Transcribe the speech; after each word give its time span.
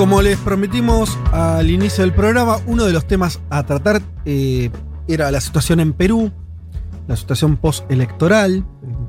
Como 0.00 0.22
les 0.22 0.38
prometimos 0.38 1.18
al 1.30 1.68
inicio 1.68 2.02
del 2.02 2.14
programa, 2.14 2.56
uno 2.64 2.86
de 2.86 2.92
los 2.94 3.06
temas 3.06 3.38
a 3.50 3.66
tratar 3.66 4.00
eh, 4.24 4.70
era 5.06 5.30
la 5.30 5.42
situación 5.42 5.78
en 5.78 5.92
Perú, 5.92 6.32
la 7.06 7.16
situación 7.16 7.58
postelectoral, 7.58 8.64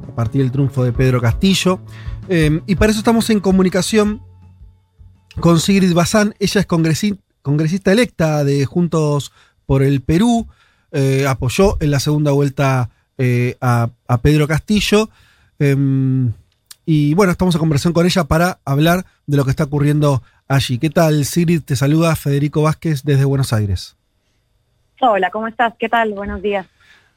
a 0.09 0.15
partir 0.15 0.41
del 0.41 0.51
triunfo 0.51 0.83
de 0.83 0.91
Pedro 0.91 1.21
Castillo. 1.21 1.79
Eh, 2.27 2.59
y 2.67 2.75
para 2.75 2.91
eso 2.91 2.99
estamos 2.99 3.29
en 3.29 3.39
comunicación 3.39 4.21
con 5.39 5.61
Sigrid 5.61 5.93
Bazán. 5.93 6.35
Ella 6.39 6.59
es 6.59 6.67
congresista 6.67 7.93
electa 7.93 8.43
de 8.43 8.65
Juntos 8.65 9.31
por 9.65 9.83
el 9.83 10.01
Perú. 10.01 10.49
Eh, 10.91 11.25
apoyó 11.25 11.77
en 11.79 11.89
la 11.89 12.01
segunda 12.01 12.31
vuelta 12.31 12.89
a, 13.61 13.89
a, 14.09 14.21
Pedro 14.21 14.45
Castillo. 14.45 15.09
y 15.57 17.13
bueno, 17.13 17.31
estamos 17.31 17.55
en 17.55 17.59
conversación 17.59 17.93
con 17.93 18.05
ella 18.05 18.25
para 18.25 18.59
hablar 18.65 19.05
de 19.25 19.37
lo 19.37 19.45
que 19.45 19.51
está 19.51 19.63
ocurriendo 19.63 20.21
allí. 20.51 20.77
¿Qué 20.77 20.89
tal, 20.89 21.25
Sigrid? 21.25 21.61
Te 21.63 21.75
saluda 21.75 22.15
Federico 22.15 22.63
Vázquez 22.63 23.03
desde 23.03 23.25
Buenos 23.25 23.53
Aires. 23.53 23.95
Hola, 24.99 25.29
¿cómo 25.31 25.47
estás? 25.47 25.73
¿Qué 25.79 25.89
tal? 25.89 26.13
Buenos 26.13 26.41
días. 26.41 26.67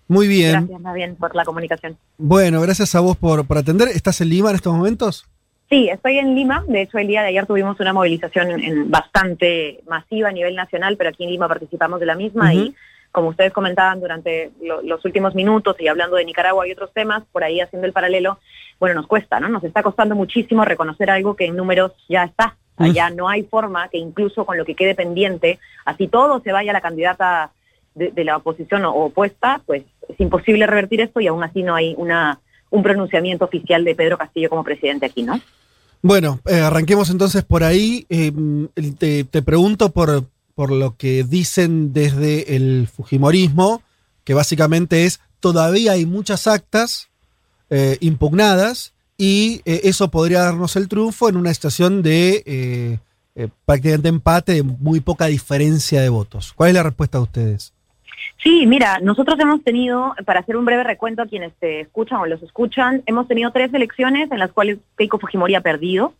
Muy 0.08 0.28
bien. 0.28 0.66
Gracias, 0.68 0.94
bien, 0.94 1.16
por 1.16 1.34
la 1.34 1.44
comunicación. 1.44 1.96
Bueno, 2.18 2.60
gracias 2.60 2.94
a 2.94 3.00
vos 3.00 3.16
por, 3.16 3.46
por 3.46 3.58
atender. 3.58 3.88
¿Estás 3.88 4.20
en 4.20 4.28
Lima 4.28 4.50
en 4.50 4.56
estos 4.56 4.74
momentos? 4.74 5.26
Sí, 5.68 5.88
estoy 5.88 6.18
en 6.18 6.34
Lima. 6.34 6.64
De 6.68 6.82
hecho, 6.82 6.98
el 6.98 7.08
día 7.08 7.22
de 7.22 7.28
ayer 7.28 7.46
tuvimos 7.46 7.78
una 7.80 7.92
movilización 7.92 8.90
bastante 8.90 9.80
masiva 9.88 10.28
a 10.28 10.32
nivel 10.32 10.54
nacional, 10.54 10.96
pero 10.96 11.10
aquí 11.10 11.24
en 11.24 11.30
Lima 11.30 11.48
participamos 11.48 12.00
de 12.00 12.06
la 12.06 12.14
misma 12.14 12.54
y 12.54 12.74
como 13.10 13.28
ustedes 13.28 13.52
comentaban 13.52 14.00
durante 14.00 14.50
los 14.82 15.04
últimos 15.04 15.34
minutos 15.34 15.76
y 15.78 15.86
hablando 15.86 16.16
de 16.16 16.24
Nicaragua 16.24 16.66
y 16.66 16.72
otros 16.72 16.92
temas, 16.92 17.22
por 17.30 17.44
ahí 17.44 17.60
haciendo 17.60 17.86
el 17.86 17.92
paralelo, 17.92 18.38
bueno, 18.80 18.96
nos 18.96 19.06
cuesta, 19.06 19.38
¿no? 19.38 19.48
Nos 19.48 19.62
está 19.62 19.82
costando 19.82 20.16
muchísimo 20.16 20.64
reconocer 20.64 21.10
algo 21.10 21.36
que 21.36 21.46
en 21.46 21.56
números 21.56 21.92
ya 22.08 22.24
está, 22.24 22.56
Allá 22.76 23.10
no 23.10 23.28
hay 23.28 23.44
forma 23.44 23.88
que 23.88 23.98
incluso 23.98 24.44
con 24.44 24.58
lo 24.58 24.64
que 24.64 24.74
quede 24.74 24.94
pendiente, 24.94 25.60
así 25.84 26.08
todo 26.08 26.40
se 26.40 26.52
vaya 26.52 26.70
a 26.70 26.74
la 26.74 26.80
candidata 26.80 27.52
de, 27.94 28.24
la 28.24 28.36
oposición 28.36 28.84
o, 28.84 28.92
opuesta, 28.92 29.60
pues 29.64 29.84
es 30.08 30.20
imposible 30.20 30.66
revertir 30.66 31.00
esto 31.00 31.20
y 31.20 31.28
aún 31.28 31.44
así 31.44 31.62
no 31.62 31.74
hay 31.74 31.94
una, 31.96 32.40
un 32.70 32.82
pronunciamiento 32.82 33.44
oficial 33.44 33.84
de 33.84 33.94
Pedro 33.94 34.18
Castillo 34.18 34.50
como 34.50 34.64
presidente 34.64 35.06
aquí, 35.06 35.22
¿no? 35.22 35.40
Bueno, 36.02 36.40
eh, 36.46 36.56
arranquemos 36.56 37.08
entonces 37.10 37.44
por 37.44 37.62
ahí. 37.62 38.06
Eh, 38.10 38.32
te, 38.98 39.42
pregunto 39.42 39.92
por, 39.92 40.24
por 40.54 40.70
lo 40.70 40.96
que 40.96 41.24
dicen 41.24 41.92
desde 41.92 42.56
el 42.56 42.88
Fujimorismo, 42.88 43.82
que 44.24 44.34
básicamente 44.34 45.04
es 45.04 45.20
todavía 45.40 45.92
hay 45.92 46.06
muchas 46.06 46.46
actas 46.46 47.08
eh, 47.70 47.96
impugnadas 48.00 48.93
y 49.16 49.60
eh, 49.64 49.82
eso 49.84 50.10
podría 50.10 50.40
darnos 50.40 50.76
el 50.76 50.88
triunfo 50.88 51.28
en 51.28 51.36
una 51.36 51.54
situación 51.54 52.02
de 52.02 52.42
eh, 52.46 52.98
eh, 53.36 53.48
prácticamente 53.64 54.08
empate, 54.08 54.52
de 54.54 54.62
muy 54.62 55.00
poca 55.00 55.26
diferencia 55.26 56.00
de 56.00 56.08
votos. 56.08 56.52
¿Cuál 56.52 56.70
es 56.70 56.74
la 56.74 56.82
respuesta 56.82 57.18
de 57.18 57.24
ustedes? 57.24 57.72
Sí, 58.42 58.66
mira, 58.66 58.98
nosotros 59.00 59.38
hemos 59.38 59.62
tenido, 59.62 60.14
para 60.24 60.40
hacer 60.40 60.56
un 60.56 60.64
breve 60.64 60.82
recuento 60.82 61.22
a 61.22 61.26
quienes 61.26 61.52
te 61.54 61.80
escuchan 61.80 62.20
o 62.20 62.26
los 62.26 62.42
escuchan, 62.42 63.02
hemos 63.06 63.28
tenido 63.28 63.52
tres 63.52 63.72
elecciones 63.72 64.30
en 64.30 64.38
las 64.38 64.52
cuales 64.52 64.78
Keiko 64.96 65.18
Fujimori 65.18 65.54
ha 65.54 65.60
perdido. 65.60 66.14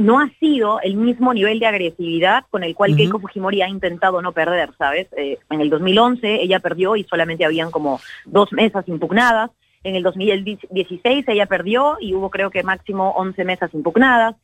no 0.00 0.18
ha 0.18 0.28
sido 0.40 0.80
el 0.80 0.96
mismo 0.96 1.32
nivel 1.32 1.60
de 1.60 1.66
agresividad 1.66 2.44
con 2.50 2.64
el 2.64 2.74
cual 2.74 2.96
Keiko 2.96 3.20
Fujimori 3.20 3.62
ha 3.62 3.68
intentado 3.68 4.20
no 4.20 4.32
perder, 4.32 4.70
¿sabes? 4.76 5.06
en 5.16 5.60
el 5.60 5.70
2011 5.70 6.42
ella 6.42 6.58
perdió 6.58 6.96
y 6.96 7.04
solamente 7.04 7.44
habían 7.44 7.70
como 7.70 8.00
dos 8.24 8.52
mesas 8.52 8.86
impugnadas. 8.88 9.50
En 9.86 9.94
el 9.94 10.02
2016 10.02 11.28
ella 11.28 11.46
perdió 11.46 11.96
y 12.00 12.12
hubo 12.12 12.28
creo 12.28 12.50
que 12.50 12.64
máximo 12.64 13.10
11 13.10 13.44
mesas 13.44 13.72
impugnadas. 13.72 14.34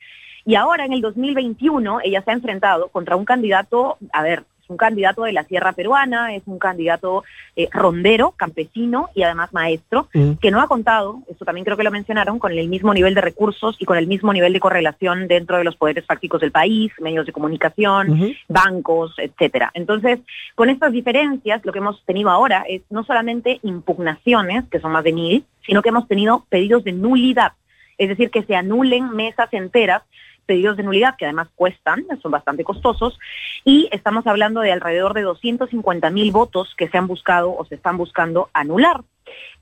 Y 0.44 0.54
ahora 0.54 0.84
en 0.84 0.92
el 0.92 1.00
2021 1.00 1.98
ella 2.04 2.22
se 2.22 2.30
ha 2.30 2.34
enfrentado 2.34 2.90
contra 2.90 3.16
un 3.16 3.24
candidato, 3.24 3.98
a 4.12 4.22
ver, 4.22 4.44
un 4.72 4.76
candidato 4.76 5.22
de 5.22 5.32
la 5.32 5.44
sierra 5.44 5.72
peruana, 5.72 6.34
es 6.34 6.42
un 6.46 6.58
candidato 6.58 7.22
eh, 7.54 7.68
rondero, 7.72 8.32
campesino 8.32 9.10
y 9.14 9.22
además 9.22 9.52
maestro, 9.52 10.08
mm. 10.12 10.32
que 10.40 10.50
no 10.50 10.60
ha 10.60 10.66
contado, 10.66 11.22
esto 11.30 11.44
también 11.44 11.64
creo 11.64 11.76
que 11.76 11.84
lo 11.84 11.90
mencionaron, 11.90 12.38
con 12.38 12.52
el 12.52 12.68
mismo 12.68 12.92
nivel 12.92 13.14
de 13.14 13.20
recursos 13.20 13.76
y 13.78 13.84
con 13.84 13.96
el 13.96 14.06
mismo 14.06 14.32
nivel 14.32 14.52
de 14.52 14.60
correlación 14.60 15.28
dentro 15.28 15.58
de 15.58 15.64
los 15.64 15.76
poderes 15.76 16.04
fácticos 16.06 16.40
del 16.40 16.50
país, 16.50 16.92
medios 17.00 17.26
de 17.26 17.32
comunicación, 17.32 18.34
bancos, 18.48 19.14
etcétera. 19.18 19.70
Entonces, 19.74 20.20
con 20.54 20.70
estas 20.70 20.92
diferencias, 20.92 21.64
lo 21.64 21.72
que 21.72 21.78
hemos 21.78 22.02
tenido 22.04 22.30
ahora 22.30 22.64
es 22.68 22.82
no 22.90 23.04
solamente 23.04 23.60
impugnaciones, 23.62 24.64
que 24.70 24.80
son 24.80 24.92
más 24.92 25.04
de 25.04 25.12
mil, 25.12 25.44
sino 25.66 25.82
que 25.82 25.90
hemos 25.90 26.08
tenido 26.08 26.44
pedidos 26.48 26.84
de 26.84 26.92
nulidad, 26.92 27.52
es 27.98 28.08
decir, 28.08 28.30
que 28.30 28.42
se 28.42 28.56
anulen 28.56 29.10
mesas 29.14 29.52
enteras 29.52 30.02
pedidos 30.46 30.76
de 30.76 30.82
nulidad, 30.82 31.16
que 31.16 31.24
además 31.24 31.48
cuestan, 31.54 32.04
son 32.20 32.32
bastante 32.32 32.64
costosos, 32.64 33.18
y 33.64 33.88
estamos 33.92 34.26
hablando 34.26 34.60
de 34.60 34.72
alrededor 34.72 35.14
de 35.14 35.22
250 35.22 36.10
mil 36.10 36.32
votos 36.32 36.74
que 36.76 36.88
se 36.88 36.98
han 36.98 37.06
buscado 37.06 37.54
o 37.56 37.64
se 37.64 37.74
están 37.74 37.96
buscando 37.96 38.50
anular. 38.52 39.02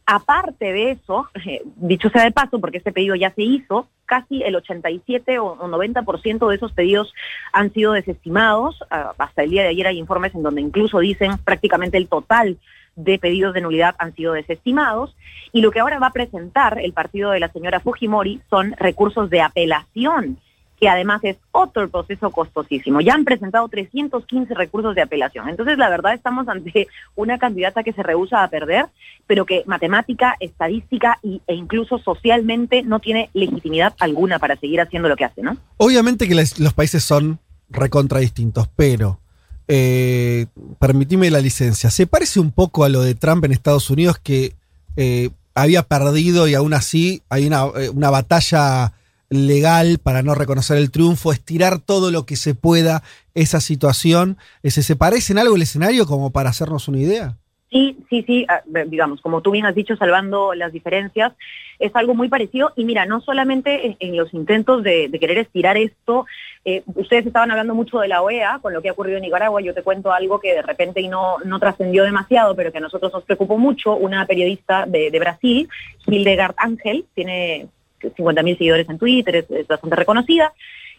Aparte 0.07 0.73
de 0.73 0.91
eso, 0.93 1.29
dicho 1.77 2.11
sea 2.11 2.25
de 2.25 2.33
paso, 2.33 2.61
porque 2.61 2.79
este 2.79 2.93
pedido 2.93 3.15
ya 3.15 3.31
se 3.31 3.43
hizo, 3.43 3.89
casi 4.07 4.43
el 4.43 4.57
87 4.57 5.39
o 5.39 5.57
90% 5.57 6.49
de 6.49 6.57
esos 6.57 6.73
pedidos 6.73 7.15
han 7.53 7.73
sido 7.73 7.93
desestimados. 7.93 8.83
Ah, 8.91 9.15
hasta 9.19 9.45
el 9.45 9.51
día 9.51 9.63
de 9.63 9.69
ayer 9.69 9.87
hay 9.87 9.99
informes 9.99 10.35
en 10.35 10.43
donde 10.43 10.61
incluso 10.61 10.99
dicen 10.99 11.39
prácticamente 11.39 11.97
el 11.97 12.09
total 12.09 12.59
de 12.97 13.21
pedidos 13.21 13.55
de 13.55 13.61
nulidad 13.61 13.95
han 13.99 14.15
sido 14.17 14.33
desestimados. 14.33 15.15
Y 15.53 15.61
lo 15.61 15.71
que 15.71 15.79
ahora 15.79 16.01
va 16.01 16.09
a 16.09 16.13
presentar 16.13 16.81
el 16.81 16.93
partido 16.93 17.31
de 17.31 17.39
la 17.39 17.53
señora 17.53 17.79
Fujimori 17.79 18.41
son 18.51 18.75
recursos 18.79 19.31
de 19.31 19.43
apelación 19.43 20.39
que 20.81 20.89
además 20.89 21.21
es 21.25 21.37
otro 21.53 21.89
proceso 21.91 22.31
costosísimo. 22.31 23.03
Ya 23.03 23.13
han 23.13 23.25
presentado 23.25 23.69
315 23.69 24.55
recursos 24.55 24.95
de 24.95 25.03
apelación. 25.03 25.49
Entonces, 25.49 25.77
la 25.77 25.91
verdad, 25.91 26.15
estamos 26.15 26.49
ante 26.49 26.89
una 27.15 27.39
candidata 27.39 27.83
que 27.83 27.93
se 27.93 28.03
rehúsa 28.03 28.43
a 28.43 28.49
perder, 28.49 28.87
pero 29.27 29.45
que 29.45 29.63
matemática, 29.67 30.37
estadística 30.41 31.19
e 31.23 31.55
incluso 31.55 31.99
socialmente 31.99 32.83
no 32.83 32.99
tiene 32.99 33.29
legitimidad 33.35 33.95
alguna 34.01 34.39
para 34.39 34.57
seguir 34.57 34.81
haciendo 34.81 35.09
lo 35.09 35.17
que 35.17 35.27
hace, 35.27 35.43
¿no? 35.43 35.59
Obviamente 35.77 36.27
que 36.27 36.35
los 36.35 36.73
países 36.73 37.05
son 37.05 37.39
recontra 37.69 38.21
distintos, 38.21 38.69
pero 38.75 39.21
eh, 39.69 40.47
permitime 40.79 41.31
la 41.31 41.41
licencia. 41.41 41.91
Se 41.91 42.07
parece 42.07 42.41
un 42.41 42.53
poco 42.53 42.85
a 42.85 42.89
lo 42.89 43.03
de 43.03 43.15
Trump 43.15 43.45
en 43.45 43.53
Estados 43.53 43.91
Unidos 43.91 44.19
que 44.19 44.55
eh, 44.97 45.31
había 45.55 45.83
perdido 45.83 46.49
y 46.49 46.55
aún 46.55 46.73
así 46.73 47.23
hay 47.29 47.47
una, 47.47 47.67
eh, 47.77 47.91
una 47.91 48.09
batalla 48.09 48.95
legal 49.31 49.99
para 50.03 50.23
no 50.23 50.35
reconocer 50.35 50.77
el 50.77 50.91
triunfo, 50.91 51.33
estirar 51.33 51.79
todo 51.79 52.11
lo 52.11 52.27
que 52.27 52.37
se 52.37 52.55
pueda 52.55 53.03
esa 53.35 53.61
situación. 53.61 54.37
¿Se, 54.65 54.97
parece 54.97 55.33
en 55.33 55.39
algo 55.39 55.57
el 55.57 55.63
escenario 55.63 56.05
como 56.07 56.31
para 56.33 56.51
hacernos 56.51 56.89
una 56.89 56.99
idea? 56.99 57.37
Sí, 57.71 57.97
sí, 58.11 58.25
sí, 58.27 58.45
ah, 58.49 58.63
digamos, 58.87 59.21
como 59.21 59.43
tú 59.43 59.53
bien 59.53 59.65
has 59.65 59.77
dicho, 59.77 59.95
salvando 59.97 60.55
las 60.55 60.73
diferencias, 60.73 61.33
es 61.79 61.95
algo 61.95 62.17
muy 62.17 62.29
parecido. 62.29 62.73
Y 62.75 62.85
mira, 62.85 63.07
no 63.07 63.21
solamente 63.21 63.97
en, 64.01 64.17
los 64.17 64.35
intentos 64.35 64.83
de, 64.83 65.09
querer 65.21 65.39
estirar 65.39 65.77
esto, 65.77 66.27
eh, 66.65 66.83
ustedes 66.97 67.25
estaban 67.27 67.53
hablando 67.53 67.77
mucho 67.77 68.01
de 68.01 68.09
la 68.09 68.23
OEA, 68.23 68.59
con 68.61 68.73
lo 68.73 68.83
que 68.83 68.89
ha 68.89 68.93
ocurrido 68.93 69.19
en 69.19 69.23
Nicaragua, 69.23 69.61
yo 69.61 69.73
te 69.73 69.85
cuento 69.85 70.13
algo 70.13 70.41
que 70.41 70.55
de 70.55 70.63
repente 70.63 71.07
no, 71.09 71.37
no 71.45 71.61
trascendió 71.61 72.03
demasiado, 72.03 72.57
pero 72.57 72.73
que 72.73 72.79
a 72.79 72.83
nosotros 72.83 73.13
nos 73.13 73.23
preocupó 73.23 73.57
mucho, 73.57 73.95
una 73.95 74.27
periodista 74.27 74.85
de, 74.87 75.13
de 75.13 75.19
Brasil, 75.21 75.69
Hildegard 76.09 76.55
Ángel, 76.57 77.07
tiene 77.15 77.69
50.000 78.01 78.59
seguidores 78.59 78.89
en 78.89 78.99
Twitter, 78.99 79.47
es, 79.49 79.67
bastante 79.67 79.97
reconocida, 79.97 80.53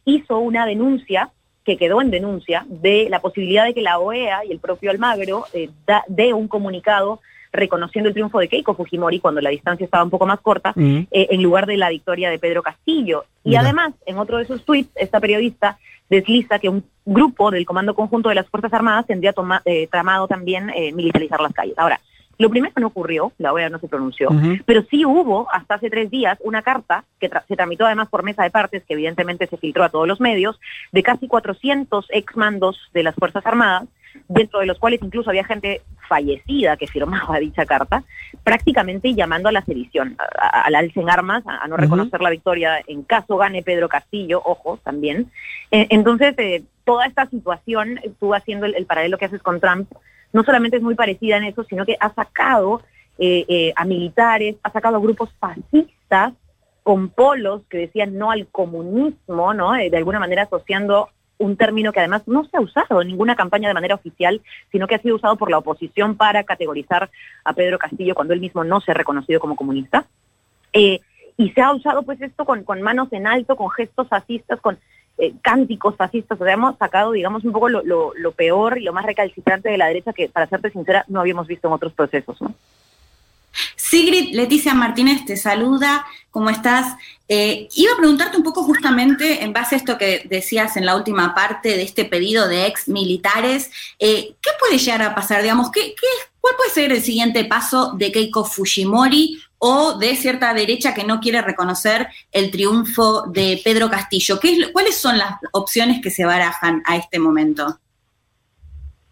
hizo 0.05 0.39
una 0.39 0.65
denuncia 0.65 1.29
que 1.63 1.77
quedó 1.77 2.01
en 2.01 2.11
denuncia 2.11 2.65
de 2.67 3.07
la 3.09 3.19
posibilidad 3.19 3.65
de 3.65 3.73
que 3.73 3.81
la 3.81 3.99
OEA 3.99 4.45
y 4.45 4.51
el 4.51 4.59
propio 4.59 4.89
Almagro 4.91 5.45
eh, 5.53 5.69
dé 6.07 6.33
un 6.33 6.47
comunicado 6.47 7.21
reconociendo 7.53 8.07
el 8.07 8.13
triunfo 8.13 8.39
de 8.39 8.47
Keiko 8.47 8.75
Fujimori 8.75 9.19
cuando 9.19 9.41
la 9.41 9.49
distancia 9.49 9.83
estaba 9.83 10.03
un 10.03 10.09
poco 10.09 10.25
más 10.25 10.39
corta, 10.39 10.73
eh, 10.77 11.05
en 11.11 11.43
lugar 11.43 11.65
de 11.65 11.75
la 11.75 11.89
victoria 11.89 12.29
de 12.29 12.39
Pedro 12.39 12.63
Castillo. 12.63 13.25
Y 13.43 13.55
además, 13.55 13.93
en 14.05 14.17
otro 14.17 14.37
de 14.37 14.45
sus 14.45 14.63
tweets, 14.63 14.89
esta 14.95 15.19
periodista 15.19 15.77
desliza 16.09 16.59
que 16.59 16.69
un 16.69 16.85
grupo 17.05 17.51
del 17.51 17.65
Comando 17.65 17.93
Conjunto 17.93 18.29
de 18.29 18.35
las 18.35 18.47
Fuerzas 18.47 18.73
Armadas 18.73 19.05
tendría 19.05 19.33
eh, 19.65 19.87
tramado 19.87 20.29
también 20.29 20.71
militarizar 20.95 21.41
las 21.41 21.51
calles. 21.51 21.77
Ahora, 21.77 21.99
Lo 22.41 22.49
primero 22.49 22.73
no 22.77 22.87
ocurrió, 22.87 23.31
la 23.37 23.53
OEA 23.53 23.69
no 23.69 23.77
se 23.77 23.87
pronunció, 23.87 24.29
pero 24.65 24.81
sí 24.89 25.05
hubo 25.05 25.47
hasta 25.51 25.75
hace 25.75 25.91
tres 25.91 26.09
días 26.09 26.39
una 26.41 26.63
carta 26.63 27.03
que 27.19 27.29
se 27.47 27.55
tramitó 27.55 27.85
además 27.85 28.09
por 28.09 28.23
mesa 28.23 28.41
de 28.41 28.49
partes, 28.49 28.83
que 28.83 28.95
evidentemente 28.95 29.45
se 29.45 29.57
filtró 29.57 29.83
a 29.83 29.89
todos 29.89 30.07
los 30.07 30.19
medios, 30.19 30.59
de 30.91 31.03
casi 31.03 31.27
400 31.27 32.07
exmandos 32.09 32.79
de 32.95 33.03
las 33.03 33.13
Fuerzas 33.13 33.45
Armadas, 33.45 33.87
dentro 34.27 34.59
de 34.59 34.65
los 34.65 34.79
cuales 34.79 34.99
incluso 35.03 35.29
había 35.29 35.43
gente 35.43 35.83
fallecida 36.09 36.77
que 36.77 36.87
firmaba 36.87 37.37
dicha 37.39 37.67
carta, 37.67 38.03
prácticamente 38.43 39.13
llamando 39.13 39.49
a 39.49 39.51
la 39.51 39.61
sedición, 39.61 40.17
al 40.39 40.73
alce 40.73 40.99
en 40.99 41.11
armas, 41.11 41.43
a, 41.45 41.67
no 41.67 41.77
reconocer 41.77 42.21
la 42.21 42.31
victoria 42.31 42.81
en 42.87 43.03
caso 43.03 43.37
gane 43.37 43.61
Pedro 43.61 43.87
Castillo, 43.87 44.41
ojo, 44.43 44.79
también. 44.83 45.31
Eh, 45.69 45.85
entonces, 45.91 46.33
eh, 46.39 46.63
toda 46.85 47.05
esta 47.05 47.27
situación, 47.27 47.99
tú 48.19 48.33
haciendo 48.33 48.65
el 48.65 48.85
paralelo 48.87 49.19
que 49.19 49.25
haces 49.25 49.43
con 49.43 49.59
Trump, 49.59 49.87
no 50.33 50.43
solamente 50.43 50.77
es 50.77 50.83
muy 50.83 50.95
parecida 50.95 51.37
en 51.37 51.45
eso, 51.45 51.63
sino 51.63 51.85
que 51.85 51.97
ha 51.99 52.13
sacado 52.13 52.81
eh, 53.17 53.45
eh, 53.47 53.73
a 53.75 53.85
militares, 53.85 54.55
ha 54.63 54.71
sacado 54.71 54.97
a 54.97 54.99
grupos 54.99 55.29
fascistas 55.39 56.33
con 56.83 57.09
polos 57.09 57.61
que 57.69 57.77
decían 57.77 58.17
no 58.17 58.31
al 58.31 58.47
comunismo, 58.47 59.53
¿no? 59.53 59.75
Eh, 59.75 59.89
de 59.89 59.97
alguna 59.97 60.19
manera 60.19 60.43
asociando 60.43 61.09
un 61.37 61.55
término 61.57 61.91
que 61.91 61.99
además 61.99 62.27
no 62.27 62.45
se 62.45 62.57
ha 62.57 62.61
usado 62.61 63.01
en 63.01 63.09
ninguna 63.09 63.35
campaña 63.35 63.67
de 63.67 63.73
manera 63.73 63.95
oficial, 63.95 64.41
sino 64.71 64.87
que 64.87 64.95
ha 64.95 65.01
sido 65.01 65.15
usado 65.15 65.35
por 65.35 65.51
la 65.51 65.57
oposición 65.57 66.15
para 66.15 66.43
categorizar 66.43 67.09
a 67.43 67.53
Pedro 67.53 67.79
Castillo 67.79 68.15
cuando 68.15 68.33
él 68.33 68.39
mismo 68.39 68.63
no 68.63 68.79
se 68.81 68.91
ha 68.91 68.95
reconocido 68.95 69.39
como 69.39 69.55
comunista. 69.55 70.05
y 70.73 71.49
se 71.53 71.61
ha 71.61 71.73
usado 71.73 72.03
pues 72.03 72.21
esto 72.21 72.45
con, 72.45 72.63
con 72.63 72.81
manos 72.81 73.11
en 73.11 73.25
alto, 73.25 73.55
con 73.55 73.69
gestos 73.71 74.07
fascistas, 74.07 74.61
con 74.61 74.77
eh, 75.21 75.35
cánticos 75.43 75.95
fascistas, 75.95 76.41
o 76.41 76.43
sea, 76.43 76.53
hemos 76.53 76.75
sacado, 76.79 77.11
digamos, 77.11 77.43
un 77.43 77.51
poco 77.51 77.69
lo, 77.69 77.83
lo, 77.83 78.31
peor 78.31 78.79
y 78.79 78.83
lo 78.83 78.91
más 78.91 79.05
recalcitrante 79.05 79.69
de 79.69 79.77
la 79.77 79.85
derecha 79.85 80.13
que, 80.13 80.27
para 80.27 80.47
serte 80.47 80.71
sincera, 80.71 81.05
no 81.07 81.19
habíamos 81.19 81.45
visto 81.45 81.67
en 81.67 81.73
otros 81.75 81.93
procesos. 81.93 82.39
Sigrid 83.75 84.33
Leticia 84.33 84.73
Martínez 84.73 85.23
te 85.23 85.37
saluda, 85.37 86.07
¿cómo 86.31 86.49
estás? 86.49 86.95
Eh, 87.27 87.67
iba 87.75 87.93
a 87.93 87.97
preguntarte 87.97 88.35
un 88.35 88.43
poco 88.43 88.63
justamente 88.63 89.43
en 89.43 89.53
base 89.53 89.75
a 89.75 89.77
esto 89.77 89.99
que 89.99 90.25
decías 90.27 90.75
en 90.75 90.87
la 90.87 90.95
última 90.95 91.35
parte 91.35 91.69
de 91.69 91.83
este 91.83 92.05
pedido 92.05 92.47
de 92.47 92.65
ex 92.65 92.87
militares, 92.87 93.69
eh, 93.99 94.33
¿qué 94.41 94.49
puede 94.59 94.79
llegar 94.79 95.03
a 95.03 95.13
pasar? 95.13 95.43
Digamos, 95.43 95.69
¿qué, 95.69 95.93
qué, 95.93 96.07
¿cuál 96.41 96.55
puede 96.57 96.69
ser 96.71 96.91
el 96.91 97.01
siguiente 97.01 97.45
paso 97.45 97.93
de 97.93 98.11
Keiko 98.11 98.43
Fujimori 98.43 99.39
o 99.63 99.93
de 99.99 100.15
cierta 100.15 100.53
derecha 100.55 100.95
que 100.95 101.03
no 101.03 101.19
quiere 101.19 101.39
reconocer 101.43 102.07
el 102.31 102.49
triunfo 102.49 103.27
de 103.27 103.61
Pedro 103.63 103.91
Castillo. 103.91 104.39
¿Qué 104.39 104.71
¿Cuáles 104.73 104.97
son 104.97 105.19
las 105.19 105.35
opciones 105.51 106.01
que 106.01 106.09
se 106.09 106.25
barajan 106.25 106.81
a 106.87 106.95
este 106.97 107.19
momento? 107.19 107.77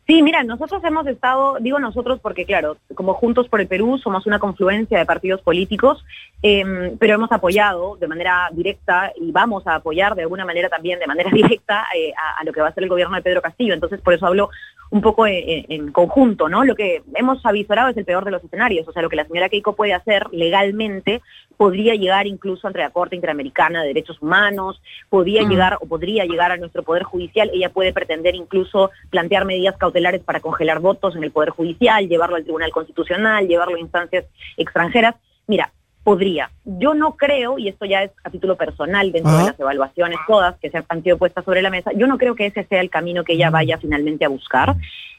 Sí, 0.07 0.23
mira, 0.23 0.41
nosotros 0.41 0.83
hemos 0.83 1.05
estado, 1.05 1.57
digo 1.59 1.77
nosotros 1.77 2.19
porque 2.19 2.43
claro, 2.43 2.77
como 2.95 3.13
Juntos 3.13 3.47
por 3.47 3.61
el 3.61 3.67
Perú 3.67 3.99
somos 3.99 4.25
una 4.25 4.39
confluencia 4.39 4.97
de 4.97 5.05
partidos 5.05 5.39
políticos, 5.43 6.03
em, 6.41 6.97
pero 6.97 7.13
hemos 7.13 7.31
apoyado 7.31 7.95
de 7.97 8.07
manera 8.07 8.49
directa 8.51 9.13
y 9.21 9.31
vamos 9.31 9.67
a 9.67 9.75
apoyar 9.75 10.15
de 10.15 10.23
alguna 10.23 10.45
manera 10.45 10.67
también 10.67 10.97
de 10.97 11.05
manera 11.05 11.29
directa 11.31 11.85
eh, 11.95 12.11
a, 12.39 12.43
lo 12.43 12.51
que 12.51 12.59
va 12.59 12.69
a 12.69 12.73
ser 12.73 12.81
el 12.85 12.89
gobierno 12.89 13.15
de 13.15 13.21
Pedro 13.21 13.43
Castillo. 13.43 13.75
Entonces, 13.75 14.01
por 14.01 14.15
eso 14.15 14.25
hablo 14.25 14.49
un 14.91 15.01
poco 15.01 15.27
en, 15.27 15.91
conjunto, 15.91 16.49
¿no? 16.49 16.63
Lo 16.63 16.75
que 16.75 17.03
hemos 17.15 17.45
avisorado 17.45 17.89
es 17.89 17.97
el 17.97 18.05
peor 18.05 18.25
de 18.25 18.31
los 18.31 18.43
escenarios, 18.43 18.87
o 18.87 18.91
sea, 18.91 19.01
lo 19.01 19.09
que 19.09 19.15
la 19.15 19.25
señora 19.25 19.49
Keiko 19.49 19.75
puede 19.75 19.93
hacer 19.93 20.25
legalmente 20.31 21.21
podría 21.57 21.93
llegar 21.95 22.25
incluso 22.25 22.67
ante 22.67 22.79
la 22.79 22.89
Corte 22.89 23.15
Interamericana 23.15 23.81
de 23.81 23.89
Derechos 23.89 24.21
Humanos, 24.21 24.81
podría 25.09 25.43
mm. 25.43 25.49
llegar 25.49 25.77
o 25.81 25.85
podría 25.85 26.25
llegar 26.25 26.51
a 26.51 26.57
nuestro 26.57 26.83
Poder 26.83 27.03
Judicial, 27.03 27.51
ella 27.53 27.69
puede 27.69 27.93
pretender 27.93 28.33
incluso 28.33 28.91
plantear 29.09 29.45
medidas 29.45 29.77
cautelares 29.77 30.23
para 30.23 30.39
congelar 30.39 30.79
votos 30.79 31.15
en 31.15 31.23
el 31.23 31.31
Poder 31.31 31.49
Judicial, 31.49 32.07
llevarlo 32.07 32.37
al 32.37 32.43
Tribunal 32.43 32.71
Constitucional, 32.71 33.47
llevarlo 33.47 33.75
a 33.75 33.79
instancias 33.79 34.25
extranjeras. 34.57 35.15
Mira, 35.47 35.71
podría. 36.09 36.49
Yo 36.65 36.95
no 36.95 37.15
creo, 37.15 37.59
y 37.59 37.67
esto 37.67 37.85
ya 37.85 38.01
es 38.01 38.11
a 38.23 38.31
título 38.31 38.55
personal 38.55 39.11
dentro 39.11 39.37
de 39.37 39.43
las 39.43 39.59
evaluaciones 39.59 40.17
todas 40.27 40.57
que 40.57 40.71
se 40.71 40.83
han 40.89 41.03
sido 41.03 41.19
puestas 41.19 41.45
sobre 41.45 41.61
la 41.61 41.69
mesa, 41.69 41.91
yo 41.93 42.07
no 42.07 42.17
creo 42.17 42.33
que 42.33 42.47
ese 42.47 42.63
sea 42.63 42.81
el 42.81 42.89
camino 42.89 43.23
que 43.23 43.33
ella 43.33 43.51
mm. 43.51 43.53
vaya 43.53 43.77
finalmente 43.77 44.25
a 44.25 44.29
buscar. 44.29 44.75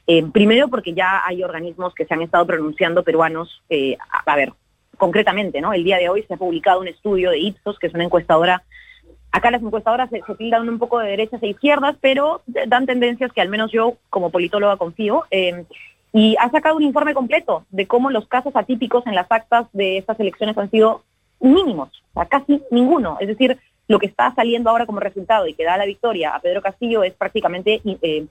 Eh, 0.09 0.25
primero 0.33 0.67
porque 0.67 0.93
ya 0.93 1.23
hay 1.25 1.45
organismos 1.45 1.95
que 1.95 2.07
se 2.07 2.15
han 2.15 2.23
estado 2.23 2.45
pronunciando 2.45 3.05
peruanos, 3.05 3.63
eh, 3.69 3.97
a, 4.27 4.35
ver, 4.35 4.53
concretamente, 4.99 5.61
¿no? 5.61 5.73
El 5.73 5.85
día 5.85 5.99
de 5.99 6.09
hoy 6.09 6.25
se 6.27 6.35
ha 6.35 6.39
publicado 6.39 6.81
un 6.81 6.89
estudio 6.89 7.31
de 7.31 7.39
Ipsos, 7.39 7.79
que 7.79 7.87
es 7.87 7.95
una 7.95 8.03
encuestadora 8.03 8.65
Acá 9.33 9.53
las 9.53 9.63
encuestadoras 9.63 10.11
se, 10.11 10.21
tildan 10.37 10.69
un 10.69 10.81
poco 10.81 10.99
de 10.99 11.11
derechas 11.11 11.41
e 11.41 11.51
izquierdas, 11.51 11.95
pero 12.01 12.43
dan 12.47 12.85
tendencias 12.85 13.33
que 13.33 13.41
al 13.41 13.49
menos 13.49 13.71
yo 13.71 13.95
como 14.09 14.31
politóloga 14.31 14.77
confío. 14.77 15.23
Eh, 15.31 15.67
y 16.13 16.37
ha 16.41 16.51
sacado 16.51 16.77
un 16.77 16.83
informe 16.83 17.15
completo 17.15 17.65
de 17.71 17.87
cómo 17.87 18.11
los 18.11 18.27
casos 18.27 18.55
atípicos 18.57 19.07
en 19.07 19.15
las 19.15 19.31
actas 19.31 19.67
de 19.73 19.99
estas 19.99 20.19
elecciones 20.19 20.59
han 20.59 20.71
sido 20.71 21.03
mínimos, 21.41 21.89
o 22.13 22.15
sea, 22.15 22.27
casi 22.27 22.63
ninguno. 22.71 23.17
Es 23.21 23.29
decir, 23.29 23.59
lo 23.89 23.99
que 23.99 24.07
está 24.07 24.35
saliendo 24.35 24.71
ahora 24.71 24.87
como 24.87 25.01
resultado 25.01 25.47
y 25.47 25.55
que 25.55 25.65
da 25.65 25.77
la 25.77 25.87
victoria 25.87 26.35
a 26.35 26.41
Pedro 26.41 26.63
Castillo 26.63 27.03
es 27.03 27.13
prácticamente 27.15 27.81
eh, 27.85 28.27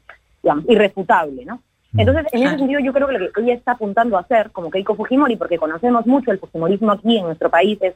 irrefutable, 0.67 1.45
¿no? 1.45 1.61
Mm. 1.93 1.99
Entonces, 1.99 2.25
en 2.31 2.43
ese 2.43 2.57
sentido, 2.57 2.79
yo 2.79 2.93
creo 2.93 3.07
que 3.07 3.17
lo 3.17 3.31
que 3.31 3.41
ella 3.41 3.53
está 3.53 3.73
apuntando 3.73 4.17
a 4.17 4.21
hacer, 4.21 4.51
como 4.51 4.69
Keiko 4.69 4.95
Fujimori, 4.95 5.35
porque 5.35 5.57
conocemos 5.57 6.05
mucho 6.05 6.31
el 6.31 6.39
fujimorismo 6.39 6.91
aquí 6.91 7.17
en 7.17 7.25
nuestro 7.25 7.49
país, 7.49 7.77
es 7.81 7.95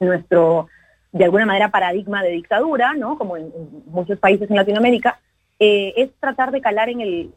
nuestro, 0.00 0.68
de 1.12 1.24
alguna 1.24 1.46
manera, 1.46 1.70
paradigma 1.70 2.22
de 2.22 2.30
dictadura, 2.30 2.94
¿no? 2.94 3.18
Como 3.18 3.36
en, 3.36 3.52
muchos 3.86 4.18
países 4.18 4.48
en 4.48 4.56
Latinoamérica, 4.56 5.20
eh, 5.58 5.92
es 5.96 6.10
tratar 6.18 6.50
de 6.50 6.60
calar 6.60 6.88
en 6.88 7.02
el, 7.02 7.30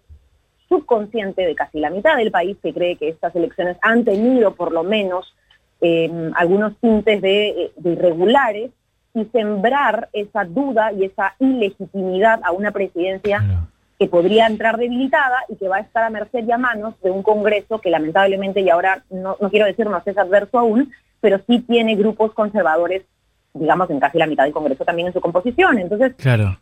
subconsciente 0.73 1.45
de 1.45 1.55
casi 1.55 1.79
la 1.79 1.91
mitad 1.91 2.17
del 2.17 2.31
país 2.31 2.57
que 2.63 2.73
cree 2.73 2.95
que 2.95 3.09
estas 3.09 3.35
elecciones 3.35 3.77
han 3.81 4.03
tenido 4.03 4.55
por 4.55 4.71
lo 4.71 4.83
menos 4.83 5.35
em, 5.81 6.31
algunos 6.35 6.75
tintes 6.79 7.21
de, 7.21 7.71
irregulares 7.83 8.71
y 9.13 9.25
sembrar 9.25 10.09
esa 10.13 10.45
duda 10.45 10.91
y 10.91 11.05
esa 11.05 11.35
ilegitimidad 11.39 12.39
a 12.43 12.51
una 12.51 12.71
presidencia 12.71 13.67
que 13.99 14.07
podría 14.07 14.47
entrar 14.47 14.77
debilitada 14.77 15.37
y 15.49 15.55
que 15.57 15.67
va 15.67 15.77
a 15.77 15.81
estar 15.81 16.03
a 16.03 16.09
merced 16.09 16.43
y 16.47 16.51
a 16.51 16.57
manos 16.57 16.95
de 17.03 17.11
un 17.11 17.21
Congreso 17.21 17.79
que 17.79 17.91
lamentablemente, 17.91 18.61
y 18.61 18.69
ahora 18.69 19.03
no, 19.11 19.37
no 19.39 19.49
quiero 19.51 19.67
decir 19.67 19.85
no 19.85 20.01
es 20.03 20.17
adverso 20.17 20.57
aún, 20.57 20.91
pero 21.21 21.39
sí 21.47 21.59
tiene 21.59 21.95
grupos 21.95 22.33
conservadores 22.33 23.03
digamos, 23.53 23.89
en 23.89 23.99
casi 23.99 24.17
la 24.17 24.27
mitad 24.27 24.43
del 24.43 24.53
Congreso 24.53 24.83
también 24.83 25.07
en 25.07 25.13
su 25.13 25.21
composición. 25.21 25.77
Entonces, 25.77 26.13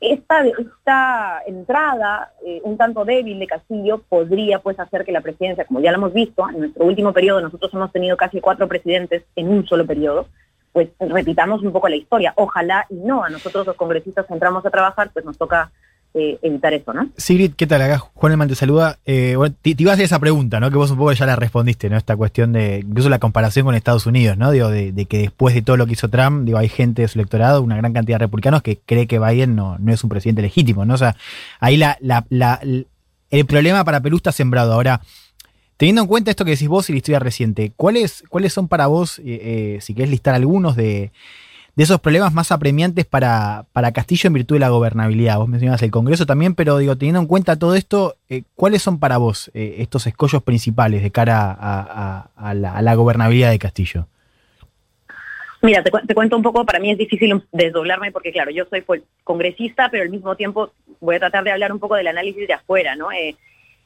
esta, 0.02 0.46
esta 0.46 1.42
entrada 1.46 2.34
eh, 2.46 2.62
un 2.64 2.78
tanto 2.78 3.06
débil 3.06 3.40
de 3.40 3.48
Castillo 3.48 4.02
podría 4.10 4.60
pues 4.60 4.80
hacer 4.80 5.06
que 5.06 5.12
la 5.12 5.22
presidencia, 5.22 5.66
como 5.66 5.80
ya 5.80 5.92
lo 5.92 5.98
hemos 5.98 6.14
visto, 6.14 6.48
en 6.50 6.60
nuestro 6.60 6.86
último 6.86 7.14
periodo 7.14 7.42
nosotros 7.42 7.74
hemos 7.74 7.92
tenido 7.92 8.18
casi 8.18 8.42
cuatro 8.42 8.68
presidentes 8.68 9.24
en 9.36 9.50
un 9.50 9.66
solo 9.66 9.86
periodo, 9.86 10.28
pues 10.74 10.90
repitamos 11.00 11.62
un 11.64 11.72
poco 11.72 11.88
la 11.90 11.96
historia. 11.96 12.34
Ojalá 12.36 12.86
y 12.90 12.96
no, 12.96 13.24
a 13.24 13.30
nosotros 13.30 13.66
los 13.68 13.76
congresistas 13.76 14.30
entramos 14.30 14.66
a 14.66 14.70
trabajar, 14.70 15.12
pues 15.14 15.24
nos 15.26 15.38
toca 15.38 15.72
eh, 16.14 16.38
evitar 16.42 16.74
eso, 16.74 16.94
¿no? 16.94 17.10
Sigrid, 17.16 17.54
¿qué 17.56 17.66
tal? 17.68 17.98
Juan 17.98 18.34
Elman 18.34 18.50
te 18.50 18.56
saluda. 18.56 19.00
Eh, 19.06 19.38
te, 19.62 19.76
iba 19.78 19.92
a 19.92 19.94
hacer 19.94 20.06
esa 20.06 20.20
pregunta, 20.20 20.60
¿no? 20.60 20.70
Que 20.70 20.76
vos 20.76 20.92
un 20.92 20.98
poco 20.98 21.14
ya 21.14 21.26
la 21.26 21.38
respondiste, 21.38 21.90
¿no? 21.90 21.96
Esta 21.96 22.18
cuestión 22.18 22.52
de, 22.52 22.80
incluso 22.80 23.08
la 23.08 23.20
comparación 23.20 23.66
con 23.66 23.76
Estados 23.76 24.06
Unidos, 24.06 24.38
¿no? 24.38 24.52
Digo, 24.52 24.70
de, 24.70 25.06
que 25.06 25.20
después 25.20 25.56
de 25.56 25.62
todo 25.62 25.78
lo 25.78 25.86
que 25.86 25.94
hizo 25.94 26.10
Trump, 26.10 26.46
digo, 26.46 26.58
hay 26.58 26.68
gente 26.68 27.04
de 27.04 27.08
su 27.08 27.18
electorado, 27.18 27.62
una 27.62 27.78
gran 27.78 27.94
cantidad 27.94 28.16
de 28.16 28.26
republicanos 28.26 28.62
que 28.62 28.78
cree 28.86 29.08
que 29.08 29.20
Biden 29.20 29.56
no, 29.56 29.78
no 29.80 29.94
es 29.94 30.04
un 30.04 30.10
presidente 30.10 30.42
legítimo, 30.42 30.84
¿no? 30.84 30.96
O 30.96 30.98
sea, 30.98 31.16
ahí 31.62 31.78
la, 31.78 31.98
la, 32.02 32.60
el 32.62 33.46
problema 33.46 33.86
para 33.86 34.02
Perú 34.02 34.18
está 34.18 34.34
sembrado. 34.34 34.74
Ahora, 34.74 35.00
teniendo 35.78 36.02
en 36.02 36.08
cuenta 36.10 36.30
esto 36.30 36.44
que 36.44 36.52
decís 36.52 36.68
vos 36.68 36.90
y 36.90 36.94
la 36.94 36.98
historia 36.98 37.20
reciente, 37.20 37.72
¿cuáles, 37.78 38.26
cuáles 38.28 38.52
son 38.52 38.68
para 38.68 38.88
vos, 38.88 39.20
eh, 39.20 39.24
eh 39.26 39.78
si 39.80 39.94
querés 39.94 40.12
listar 40.12 40.36
algunos 40.36 40.76
de 40.76 41.14
de 41.76 41.84
esos 41.84 42.02
problemas 42.02 42.34
más 42.34 42.52
apremiantes 42.52 43.06
para, 43.06 43.66
para, 43.72 43.92
Castillo 43.94 44.28
en 44.28 44.34
virtud 44.34 44.56
de 44.56 44.60
la 44.60 44.70
gobernabilidad. 44.70 45.38
Vos 45.38 45.48
mencionabas 45.48 45.82
el 45.84 45.92
Congreso 45.92 46.26
también, 46.26 46.54
pero 46.54 46.78
digo, 46.78 46.98
teniendo 46.98 47.22
en 47.22 47.28
cuenta 47.28 47.58
todo 47.58 47.76
esto, 47.76 48.16
eh, 48.30 48.44
¿cuáles 48.56 48.82
son 48.82 49.00
para 49.00 49.18
vos 49.18 49.50
eh, 49.54 49.76
estos 49.80 50.06
escollos 50.08 50.44
principales 50.44 51.02
de 51.02 51.12
cara 51.12 51.56
a, 51.60 52.54
la, 52.54 52.96
gobernabilidad 52.96 53.52
de 53.52 53.60
Castillo? 53.60 54.08
Mira, 55.62 55.84
te, 55.84 56.14
cuento 56.14 56.36
un 56.36 56.44
poco, 56.44 56.66
para 56.66 56.80
mí 56.80 56.92
es 56.92 56.98
difícil 56.98 57.42
desdoblarme 57.52 58.12
porque, 58.12 58.32
claro, 58.32 58.52
yo 58.52 58.66
soy 58.66 58.84
congresista, 59.24 59.90
pero 59.90 60.04
al 60.04 60.10
mismo 60.10 60.36
tiempo 60.36 60.72
voy 61.00 61.16
a 61.16 61.20
tratar 61.20 61.44
de 61.44 61.52
hablar 61.52 61.72
un 61.72 61.80
poco 61.80 61.96
del 61.96 62.08
análisis 62.08 62.48
de 62.48 62.54
afuera, 62.54 62.96
¿no? 62.96 63.12
Eh, 63.12 63.36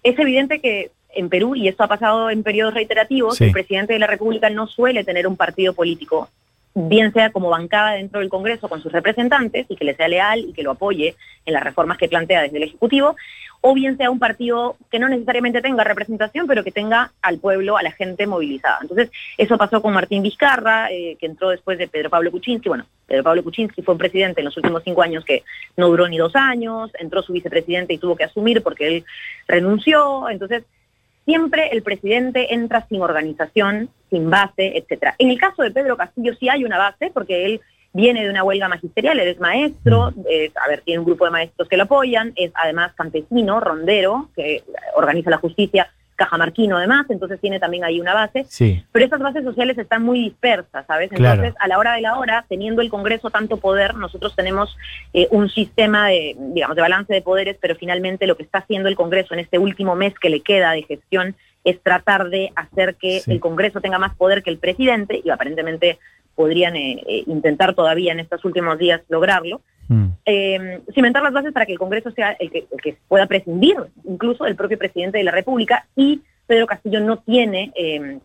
es 0.01 0.17
evidente 0.17 0.59
que 0.59 0.91
en 1.13 1.29
Perú, 1.29 1.55
y 1.55 1.67
esto 1.67 1.83
ha 1.83 1.87
pasado 1.87 2.29
en 2.29 2.43
periodos 2.43 2.73
reiterativos, 2.73 3.39
el 3.41 3.51
presidente 3.51 3.93
de 3.93 3.99
la 3.99 4.07
República 4.07 4.49
no 4.49 4.67
suele 4.67 5.03
tener 5.03 5.27
un 5.27 5.37
partido 5.37 5.73
político 5.73 6.29
bien 6.75 7.13
sea 7.13 7.31
como 7.31 7.49
bancada 7.49 7.93
dentro 7.93 8.19
del 8.19 8.29
Congreso 8.29 8.67
con 8.67 8.81
sus 8.81 8.91
representantes 8.91 9.65
y 9.69 9.77
que 9.77 9.85
le 9.85 9.95
sea 9.95 10.09
leal 10.09 10.39
y 10.39 10.53
que 10.53 10.61
lo 10.61 10.71
apoye 10.71 11.15
en 11.45 11.53
las 11.53 11.63
reformas 11.63 11.97
que 11.97 12.09
plantea 12.09 12.41
desde 12.41 12.57
el 12.57 12.63
Ejecutivo, 12.63 13.15
o 13.61 13.73
bien 13.73 13.97
sea 13.97 14.11
un 14.11 14.19
partido 14.19 14.75
que 14.91 14.99
no 14.99 15.07
necesariamente 15.07 15.61
tenga 15.61 15.85
representación, 15.85 16.47
pero 16.47 16.63
que 16.63 16.71
tenga 16.71 17.11
al 17.21 17.39
pueblo, 17.39 17.77
a 17.77 17.83
la 17.83 17.91
gente 17.91 18.27
movilizada. 18.27 18.79
Entonces, 18.81 19.09
eso 19.37 19.57
pasó 19.57 19.81
con 19.81 19.93
Martín 19.93 20.21
Vizcarra, 20.21 20.91
eh, 20.91 21.15
que 21.19 21.25
entró 21.25 21.49
después 21.49 21.77
de 21.77 21.87
Pedro 21.87 22.09
Pablo 22.09 22.29
Kuczynski. 22.29 22.67
Bueno, 22.67 22.85
Pedro 23.07 23.23
Pablo 23.23 23.43
Kuczynski 23.43 23.81
fue 23.81 23.93
un 23.93 23.99
presidente 23.99 24.41
en 24.41 24.45
los 24.45 24.57
últimos 24.57 24.83
cinco 24.83 25.01
años 25.01 25.23
que 25.23 25.43
no 25.77 25.87
duró 25.87 26.07
ni 26.07 26.17
dos 26.17 26.35
años, 26.35 26.91
entró 26.99 27.23
su 27.23 27.31
vicepresidente 27.33 27.93
y 27.93 27.97
tuvo 27.97 28.15
que 28.15 28.25
asumir 28.25 28.61
porque 28.61 28.87
él 28.87 29.05
renunció. 29.47 30.29
Entonces, 30.29 30.63
siempre 31.25 31.69
el 31.71 31.81
presidente 31.81 32.53
entra 32.53 32.85
sin 32.87 33.01
organización, 33.01 33.89
sin 34.09 34.29
base, 34.29 34.77
etcétera. 34.77 35.15
En 35.17 35.29
el 35.29 35.39
caso 35.39 35.63
de 35.63 35.71
Pedro 35.71 35.97
Castillo 35.97 36.33
sí 36.39 36.49
hay 36.49 36.63
una 36.63 36.77
base, 36.77 37.11
porque 37.13 37.45
él 37.45 37.61
viene 37.93 38.23
de 38.23 38.29
una 38.29 38.43
huelga 38.43 38.67
magisterial, 38.67 39.19
él 39.19 39.29
es 39.29 39.39
maestro, 39.39 40.13
es, 40.29 40.51
a 40.57 40.67
ver, 40.67 40.81
tiene 40.81 40.99
un 40.99 41.05
grupo 41.05 41.25
de 41.25 41.31
maestros 41.31 41.69
que 41.69 41.77
lo 41.77 41.83
apoyan, 41.83 42.33
es 42.35 42.51
además 42.55 42.93
campesino, 42.93 43.59
rondero, 43.59 44.29
que 44.35 44.63
organiza 44.95 45.29
la 45.29 45.37
justicia 45.37 45.89
cajamarquino 46.15 46.77
además, 46.77 47.05
entonces 47.09 47.39
tiene 47.39 47.59
también 47.59 47.83
ahí 47.83 47.99
una 47.99 48.13
base. 48.13 48.45
Sí. 48.47 48.83
Pero 48.91 49.05
esas 49.05 49.19
bases 49.19 49.43
sociales 49.43 49.77
están 49.77 50.03
muy 50.03 50.19
dispersas, 50.19 50.85
¿sabes? 50.87 51.09
Claro. 51.09 51.35
Entonces, 51.35 51.61
a 51.61 51.67
la 51.67 51.77
hora 51.77 51.93
de 51.93 52.01
la 52.01 52.17
hora, 52.17 52.45
teniendo 52.47 52.81
el 52.81 52.89
Congreso 52.89 53.29
tanto 53.29 53.57
poder, 53.57 53.95
nosotros 53.95 54.35
tenemos 54.35 54.75
eh, 55.13 55.27
un 55.31 55.49
sistema 55.49 56.07
de, 56.07 56.35
digamos, 56.37 56.75
de 56.75 56.81
balance 56.81 57.13
de 57.13 57.21
poderes, 57.21 57.57
pero 57.59 57.75
finalmente 57.75 58.27
lo 58.27 58.37
que 58.37 58.43
está 58.43 58.59
haciendo 58.59 58.89
el 58.89 58.95
Congreso 58.95 59.33
en 59.33 59.41
este 59.41 59.59
último 59.59 59.95
mes 59.95 60.13
que 60.17 60.29
le 60.29 60.41
queda 60.41 60.71
de 60.71 60.83
gestión 60.83 61.35
es 61.63 61.81
tratar 61.81 62.29
de 62.29 62.51
hacer 62.55 62.95
que 62.95 63.19
Sí. 63.21 63.31
el 63.31 63.39
Congreso 63.39 63.81
tenga 63.81 63.99
más 63.99 64.15
poder 64.15 64.43
que 64.43 64.51
el 64.51 64.57
presidente, 64.57 65.21
y 65.23 65.29
aparentemente 65.29 65.99
podrían 66.35 66.75
eh, 66.75 67.01
eh, 67.07 67.23
intentar 67.27 67.73
todavía 67.75 68.11
en 68.11 68.19
estos 68.19 68.43
últimos 68.45 68.77
días 68.77 69.01
lograrlo 69.09 69.61
Mm. 69.87 70.05
eh, 70.25 70.81
cimentar 70.93 71.21
las 71.21 71.33
bases 71.33 71.53
para 71.53 71.65
que 71.65 71.73
el 71.73 71.79
Congreso 71.79 72.09
sea 72.11 72.31
el 72.39 72.49
que, 72.49 72.65
el 72.71 72.81
que 72.81 72.97
pueda 73.07 73.27
prescindir 73.27 73.75
incluso 74.03 74.45
del 74.45 74.55
propio 74.55 74.79
presidente 74.79 75.19
de 75.19 75.23
la 75.23 75.31
República 75.31 75.85
y 75.95 76.21
Pedro 76.47 76.65
Castillo 76.65 76.99
no 77.01 77.17
tiene 77.17 77.71
eh, 77.75 78.19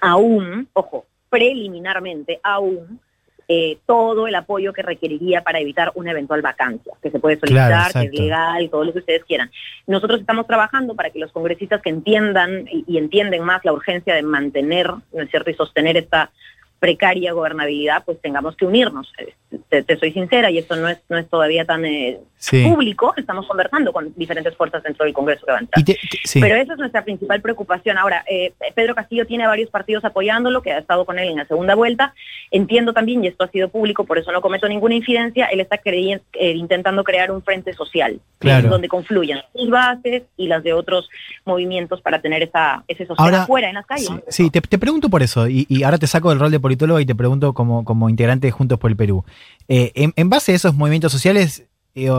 aún, 0.00 0.68
ojo, 0.72 1.06
preliminarmente 1.30 2.40
aún 2.42 3.00
eh, 3.46 3.78
todo 3.84 4.26
el 4.26 4.34
apoyo 4.34 4.72
que 4.72 4.82
requeriría 4.82 5.42
para 5.42 5.60
evitar 5.60 5.92
una 5.96 6.12
eventual 6.12 6.40
vacancia, 6.40 6.94
que 7.02 7.10
se 7.10 7.18
puede 7.18 7.38
solicitar, 7.38 7.92
Claro, 7.92 8.10
que 8.10 8.16
es 8.16 8.22
legal, 8.22 8.70
todo 8.70 8.84
lo 8.84 8.92
que 8.92 9.00
ustedes 9.00 9.24
quieran. 9.24 9.50
Nosotros 9.86 10.20
estamos 10.20 10.46
trabajando 10.46 10.94
para 10.94 11.10
que 11.10 11.18
los 11.18 11.30
congresistas 11.30 11.82
que 11.82 11.90
entiendan 11.90 12.66
y, 12.70 12.84
y 12.86 12.96
entienden 12.96 13.42
más 13.42 13.62
la 13.64 13.72
urgencia 13.72 14.14
de 14.14 14.22
mantener, 14.22 14.88
¿no 14.88 15.22
es 15.22 15.30
cierto?, 15.30 15.50
y 15.50 15.54
sostener 15.54 15.96
esta 15.96 16.30
precaria 16.78 17.32
gobernabilidad, 17.32 18.04
pues 18.04 18.20
tengamos 18.20 18.56
que 18.56 18.66
unirnos. 18.66 19.10
Eh, 19.54 19.60
Te, 19.68 19.82
te 19.82 19.96
soy 19.98 20.12
sincera, 20.12 20.50
y 20.50 20.58
esto 20.58 20.76
no 20.76 20.88
es, 20.88 20.98
no 21.08 21.16
es 21.18 21.28
todavía 21.28 21.64
tan 21.64 21.84
eh, 21.84 22.18
Sí. 22.36 22.62
público, 22.62 23.14
estamos 23.16 23.46
conversando 23.46 23.90
con 23.90 24.12
diferentes 24.16 24.54
fuerzas 24.54 24.82
dentro 24.82 25.06
del 25.06 25.14
Congreso 25.14 25.46
que 25.46 25.52
van 25.52 25.60
a 25.60 25.64
entrar. 25.64 25.80
Y 25.80 25.84
te- 25.84 25.94
te- 25.94 26.18
sí. 26.24 26.40
Pero 26.40 26.56
esa 26.56 26.74
es 26.74 26.78
nuestra 26.78 27.02
principal 27.02 27.40
preocupación. 27.40 27.96
Ahora, 27.96 28.22
eh, 28.28 28.52
Pedro 28.74 28.94
Castillo 28.94 29.26
tiene 29.26 29.46
varios 29.46 29.70
partidos 29.70 30.04
apoyándolo, 30.04 30.60
que 30.60 30.72
ha 30.72 30.78
estado 30.78 31.06
con 31.06 31.18
él 31.18 31.28
en 31.30 31.36
la 31.38 31.46
segunda 31.46 31.74
vuelta. 31.74 32.12
Entiendo 32.50 32.92
también, 32.92 33.24
y 33.24 33.28
esto 33.28 33.44
ha 33.44 33.48
sido 33.48 33.70
público, 33.70 34.04
por 34.04 34.18
eso 34.18 34.30
no 34.30 34.42
cometo 34.42 34.68
ninguna 34.68 34.94
infidencia, 34.94 35.46
él 35.46 35.60
está 35.60 35.78
creyen- 35.78 36.20
eh, 36.34 36.50
intentando 36.52 37.02
crear 37.02 37.30
un 37.30 37.42
frente 37.42 37.72
social, 37.72 38.20
Claro. 38.40 38.68
donde 38.68 38.88
confluyan 38.88 39.40
sus 39.54 39.70
bases 39.70 40.24
y 40.36 40.46
las 40.48 40.62
de 40.62 40.74
otros 40.74 41.08
movimientos 41.46 42.02
para 42.02 42.20
tener 42.20 42.42
esa, 42.42 42.84
ese 42.88 43.06
sostén 43.06 43.24
Ahora, 43.24 43.42
afuera 43.44 43.68
en 43.68 43.74
las 43.76 43.86
calles. 43.86 44.06
Sí, 44.06 44.20
sí, 44.28 44.50
te, 44.50 44.60
te 44.60 44.78
pregunto 44.78 45.08
por 45.08 45.22
eso, 45.22 45.48
y, 45.48 45.64
y 45.70 45.82
ahora 45.84 45.96
te 45.96 46.06
saco 46.06 46.28
del 46.28 46.40
rol 46.40 46.50
de 46.50 46.60
politólogo 46.60 47.00
y 47.00 47.06
te 47.06 47.14
pregunto 47.14 47.54
como, 47.54 47.84
como 47.86 48.10
integrante 48.10 48.48
de 48.48 48.50
Juntos 48.50 48.78
por 48.78 48.90
el 48.90 48.96
Perú. 48.98 49.24
Eh, 49.68 50.12
en, 50.16 50.28
base 50.30 50.52
a 50.52 50.54
esos 50.56 50.74
movimientos 50.74 51.10
sociales, 51.12 51.64
eh, 51.94 52.10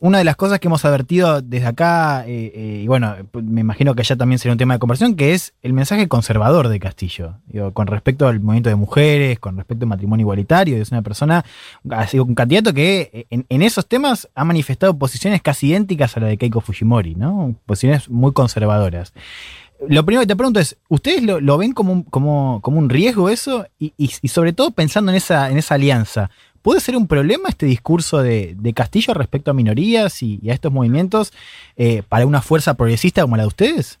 una 0.00 0.18
de 0.18 0.24
las 0.24 0.36
cosas 0.36 0.60
que 0.60 0.68
hemos 0.68 0.84
advertido 0.84 1.42
desde 1.42 1.66
acá, 1.66 2.24
eh, 2.26 2.80
y 2.84 2.86
bueno, 2.86 3.16
me 3.32 3.60
imagino 3.62 3.94
que 3.94 4.02
allá 4.02 4.16
también 4.16 4.38
será 4.38 4.52
un 4.52 4.58
tema 4.58 4.74
de 4.74 4.78
conversación, 4.80 5.16
que 5.16 5.34
es 5.34 5.54
el 5.62 5.72
mensaje 5.72 6.06
conservador 6.06 6.68
de 6.68 6.78
Castillo, 6.78 7.34
con 7.72 7.88
respecto 7.88 8.28
al 8.28 8.38
movimiento 8.40 8.68
de 8.68 8.76
mujeres, 8.76 9.40
con 9.40 9.56
respecto 9.56 9.84
al 9.84 9.88
matrimonio 9.88 10.22
igualitario, 10.22 10.76
es 10.76 10.92
una 10.92 11.02
persona, 11.02 11.44
ha 11.90 12.06
sido 12.06 12.24
un 12.24 12.36
candidato 12.36 12.72
que 12.72 13.26
en, 13.30 13.62
esos 13.62 13.88
temas 13.88 14.28
ha 14.36 14.44
manifestado 14.44 14.96
posiciones 14.96 15.42
casi 15.42 15.68
idénticas 15.68 16.16
a 16.16 16.20
la 16.20 16.28
de 16.28 16.36
Keiko 16.38 16.60
Fujimori, 16.60 17.16
¿no? 17.16 17.56
Posiciones 17.66 18.08
muy 18.08 18.32
conservadoras. 18.32 19.12
Lo 19.88 20.04
primero 20.04 20.22
que 20.22 20.26
te 20.26 20.34
pregunto 20.36 20.58
es, 20.58 20.76
¿ustedes 20.88 21.22
lo, 21.22 21.56
ven 21.58 21.72
como 21.72 21.92
un, 21.92 22.02
como, 22.02 22.60
como 22.62 22.78
un 22.78 22.88
riesgo 22.88 23.30
eso? 23.30 23.66
Y, 23.78 23.92
y- 23.96 24.10
y 24.22 24.28
sobre 24.28 24.52
todo 24.52 24.72
pensando 24.72 25.12
en 25.12 25.16
esa, 25.16 25.50
en 25.50 25.56
esa 25.56 25.74
alianza, 25.76 26.30
¿puede 26.62 26.80
ser 26.80 26.96
un 26.96 27.06
problema 27.06 27.48
este 27.48 27.66
discurso 27.66 28.22
de, 28.22 28.54
de 28.56 28.72
Castillo 28.72 29.14
respecto 29.14 29.50
a 29.50 29.54
minorías 29.54 30.22
y, 30.22 30.40
a 30.48 30.54
estos 30.54 30.72
movimientos 30.72 31.32
eh, 31.76 32.02
para 32.08 32.26
una 32.26 32.42
fuerza 32.42 32.74
progresista 32.74 33.22
como 33.22 33.36
la 33.36 33.44
de 33.44 33.48
ustedes? 33.48 34.00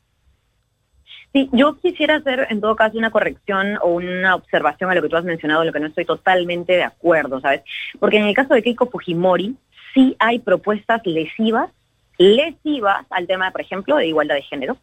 Sí, 1.32 1.48
yo 1.52 1.76
quisiera 1.76 2.16
hacer 2.16 2.46
en 2.50 2.60
todo 2.60 2.74
caso 2.74 2.96
una 2.96 3.10
corrección 3.10 3.76
o 3.82 3.88
una 3.88 4.34
observación 4.34 4.90
a 4.90 4.94
lo 4.94 5.02
que 5.02 5.08
tú 5.08 5.16
has 5.16 5.24
mencionado, 5.24 5.60
en 5.62 5.66
lo 5.66 5.72
que 5.72 5.80
no 5.80 5.88
estoy 5.88 6.06
totalmente 6.06 6.72
de 6.72 6.84
acuerdo, 6.84 7.40
¿sabes? 7.40 7.62
Porque 7.98 8.16
en 8.16 8.24
el 8.24 8.34
caso 8.34 8.54
de 8.54 8.62
Keiko 8.62 8.88
Fujimori 8.88 9.56
sí 9.92 10.16
hay 10.18 10.38
propuestas 10.38 11.02
lesivas, 11.04 11.70
lesivas 12.16 13.06
al 13.10 13.26
tema, 13.26 13.50
por 13.50 13.60
ejemplo, 13.60 13.96
de 13.96 14.06
igualdad 14.06 14.36
de 14.36 14.42
género. 14.42 14.78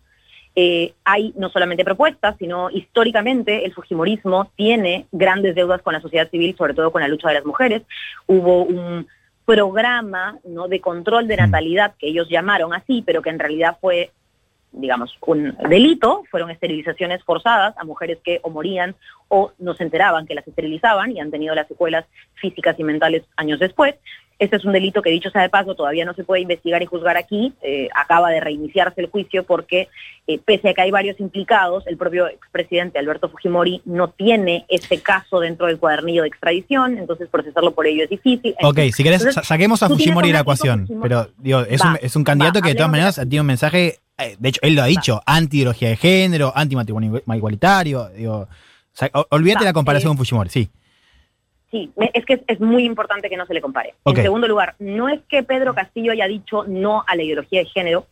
Eh, 0.55 0.93
hay 1.03 1.33
no 1.35 1.50
solamente 1.50 1.83
propuestas, 1.83 2.35
sino 2.39 2.69
históricamente 2.69 3.65
el 3.65 3.74
Fujimorismo 3.74 4.51
tiene 4.55 5.05
grandes 5.12 5.53
deudas 5.53 5.81
con 5.81 5.93
la 5.93 6.01
sociedad 6.01 6.29
civil, 6.29 6.55
sobre 6.57 6.74
todo 6.74 6.91
con 6.91 7.01
la 7.01 7.09
lucha 7.09 7.27
de 7.27 7.35
las 7.35 7.45
mujeres. 7.45 7.81
Hubo 8.25 8.63
un 8.63 9.07
programa 9.45 10.39
¿no? 10.45 10.67
de 10.67 10.79
control 10.79 11.27
de 11.27 11.35
Mm. 11.35 11.39
natalidad 11.39 11.93
que 12.00 12.07
ellos 12.07 12.29
llamaron 12.29 12.74
así, 12.74 13.03
pero 13.05 13.21
que 13.21 13.29
en 13.29 13.39
realidad 13.39 13.77
fue 13.81 14.12
digamos, 14.77 15.17
un 15.25 15.55
delito, 15.69 16.24
fueron 16.29 16.51
esterilizaciones 16.51 17.24
forzadas 17.24 17.74
a 17.77 17.85
mujeres 17.85 18.19
que 18.24 18.39
o 18.43 18.50
morían 18.50 18.95
o 19.29 19.51
no 19.57 19.74
se 19.74 19.83
enteraban 19.83 20.27
que 20.27 20.35
las 20.35 20.47
esterilizaban 20.47 21.12
y 21.12 21.19
han 21.19 21.31
tenido 21.31 21.55
las 21.55 21.67
secuelas 21.67 22.05
físicas 22.35 22.77
y 22.77 22.83
mentales 22.83 23.24
años 23.38 23.59
después. 23.59 23.95
Este 24.38 24.58
es 24.58 24.65
un 24.65 24.74
delito 24.74 25.01
que, 25.01 25.10
dicho 25.10 25.30
sea 25.30 25.42
de 25.44 25.50
paso, 25.50 25.75
todavía 25.75 26.04
no 26.04 26.13
se 26.13 26.25
puede 26.25 26.42
investigar 26.42 26.82
y 26.84 26.86
juzgar 26.86 27.15
aquí. 27.15 27.54
Eh, 27.62 27.88
acaba 27.96 28.30
de 28.30 28.42
reiniciarse 28.42 29.00
el 29.00 29.08
juicio 29.08 29.44
porque, 29.46 29.88
eh, 30.27 30.39
pese 30.44 30.70
a 30.70 30.74
que 30.74 30.82
hay 30.82 30.92
varios 30.92 31.20
implicados, 31.22 31.88
el 31.88 31.96
propio 31.96 32.27
expresidente 32.27 33.00
Alberto 33.00 33.30
Fujimori 33.30 33.82
no 33.86 34.10
tiene 34.10 34.65
este 34.68 35.00
caso 35.00 35.39
dentro 35.39 35.68
del 35.68 35.77
cuadernillo 35.80 36.24
de 36.24 36.27
extradición, 36.27 36.98
entonces 36.98 37.30
procesarlo 37.30 37.72
por 37.74 37.88
ello 37.88 38.04
es 38.04 38.10
difícil. 38.10 38.56
Ok, 38.62 38.80
si 38.94 39.04
querés, 39.04 39.22
Entonces, 39.22 39.48
saquemos 39.48 39.82
a 39.84 39.88
Fujimori 39.88 40.27
de 40.30 40.34
la 40.34 40.39
ecuación, 40.42 40.86
Fujimori- 40.88 41.01
pero 41.01 41.30
digo, 41.38 41.62
es, 41.62 41.82
Va, 41.82 41.92
un, 41.92 42.00
es 42.01 42.15
un 42.15 42.24
candidato 42.25 42.60
va, 42.60 42.63
que 42.63 42.70
de 42.70 42.75
todas 42.75 42.89
de 42.89 42.92
maneras 42.92 43.15
tiene 43.15 43.39
un 43.42 43.48
mensaje, 43.48 44.00
eh, 44.18 44.36
de 44.38 44.50
hecho, 44.50 44.60
él 44.63 44.75
lo 44.75 44.84
ha 44.84 44.88
dicho, 44.88 45.22
anti-ideología 45.25 45.89
de 45.89 45.96
género, 45.96 46.51
anti-matrimonio 46.56 47.22
igualitario, 47.34 48.10
digo, 48.10 48.36
o 48.39 48.48
sea, 48.92 49.10
olvídate 49.30 49.63
la 49.63 49.74
comparación 49.74 50.10
eh, 50.10 50.12
con 50.12 50.18
Fujimori, 50.18 50.50
sí. 50.50 50.70
Sí, 51.75 51.91
es 52.13 52.25
que 52.25 52.41
es, 52.48 52.60
muy 52.62 52.86
importante 52.86 53.29
que 53.29 53.36
no 53.36 53.46
se 53.46 53.53
le 53.53 53.60
compare. 53.62 53.96
En 54.05 54.15
segundo 54.15 54.48
lugar, 54.48 54.75
no 54.79 55.10
es 55.10 55.20
que 55.27 55.44
Pedro 55.44 55.74
Castillo 55.74 56.13
haya 56.13 56.27
dicho 56.27 56.63
no 56.67 57.03
a 57.05 57.15
la 57.17 57.24
ideología 57.24 57.60
de 57.60 57.65
género, 57.65 58.05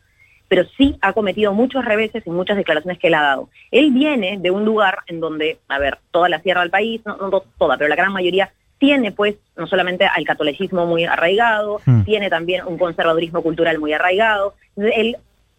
pero 0.48 0.64
sí 0.76 0.96
ha 1.00 1.14
cometido 1.14 1.54
muchos 1.54 1.82
reveses 1.84 2.26
y 2.26 2.30
muchas 2.30 2.58
declaraciones 2.58 2.98
que 2.98 3.06
él 3.06 3.14
ha 3.14 3.22
dado. 3.22 3.48
Él 3.70 3.90
viene 3.92 4.36
de 4.38 4.50
un 4.50 4.66
lugar 4.66 4.98
en 5.06 5.18
donde, 5.20 5.58
a 5.68 5.78
ver, 5.78 5.98
toda 6.10 6.28
la 6.28 6.40
sierra 6.42 6.60
del 6.60 6.70
país, 6.70 7.00
no, 7.06 7.16
no 7.16 7.30
to- 7.30 7.46
toda, 7.58 7.78
pero 7.78 7.88
la 7.88 7.96
gran 7.96 8.12
mayoría 8.12 8.52
tiene 8.78 9.12
pues 9.12 9.36
no 9.56 9.66
solamente 9.66 10.04
al 10.04 10.24
catolicismo 10.24 10.84
muy 10.84 11.04
arraigado, 11.04 11.80
Hmm. 11.86 12.02
tiene 12.02 12.28
también 12.28 12.66
un 12.66 12.76
conservadurismo 12.76 13.42
cultural 13.42 13.78
muy 13.78 13.94
arraigado. 13.94 14.54
Él, 14.76 15.16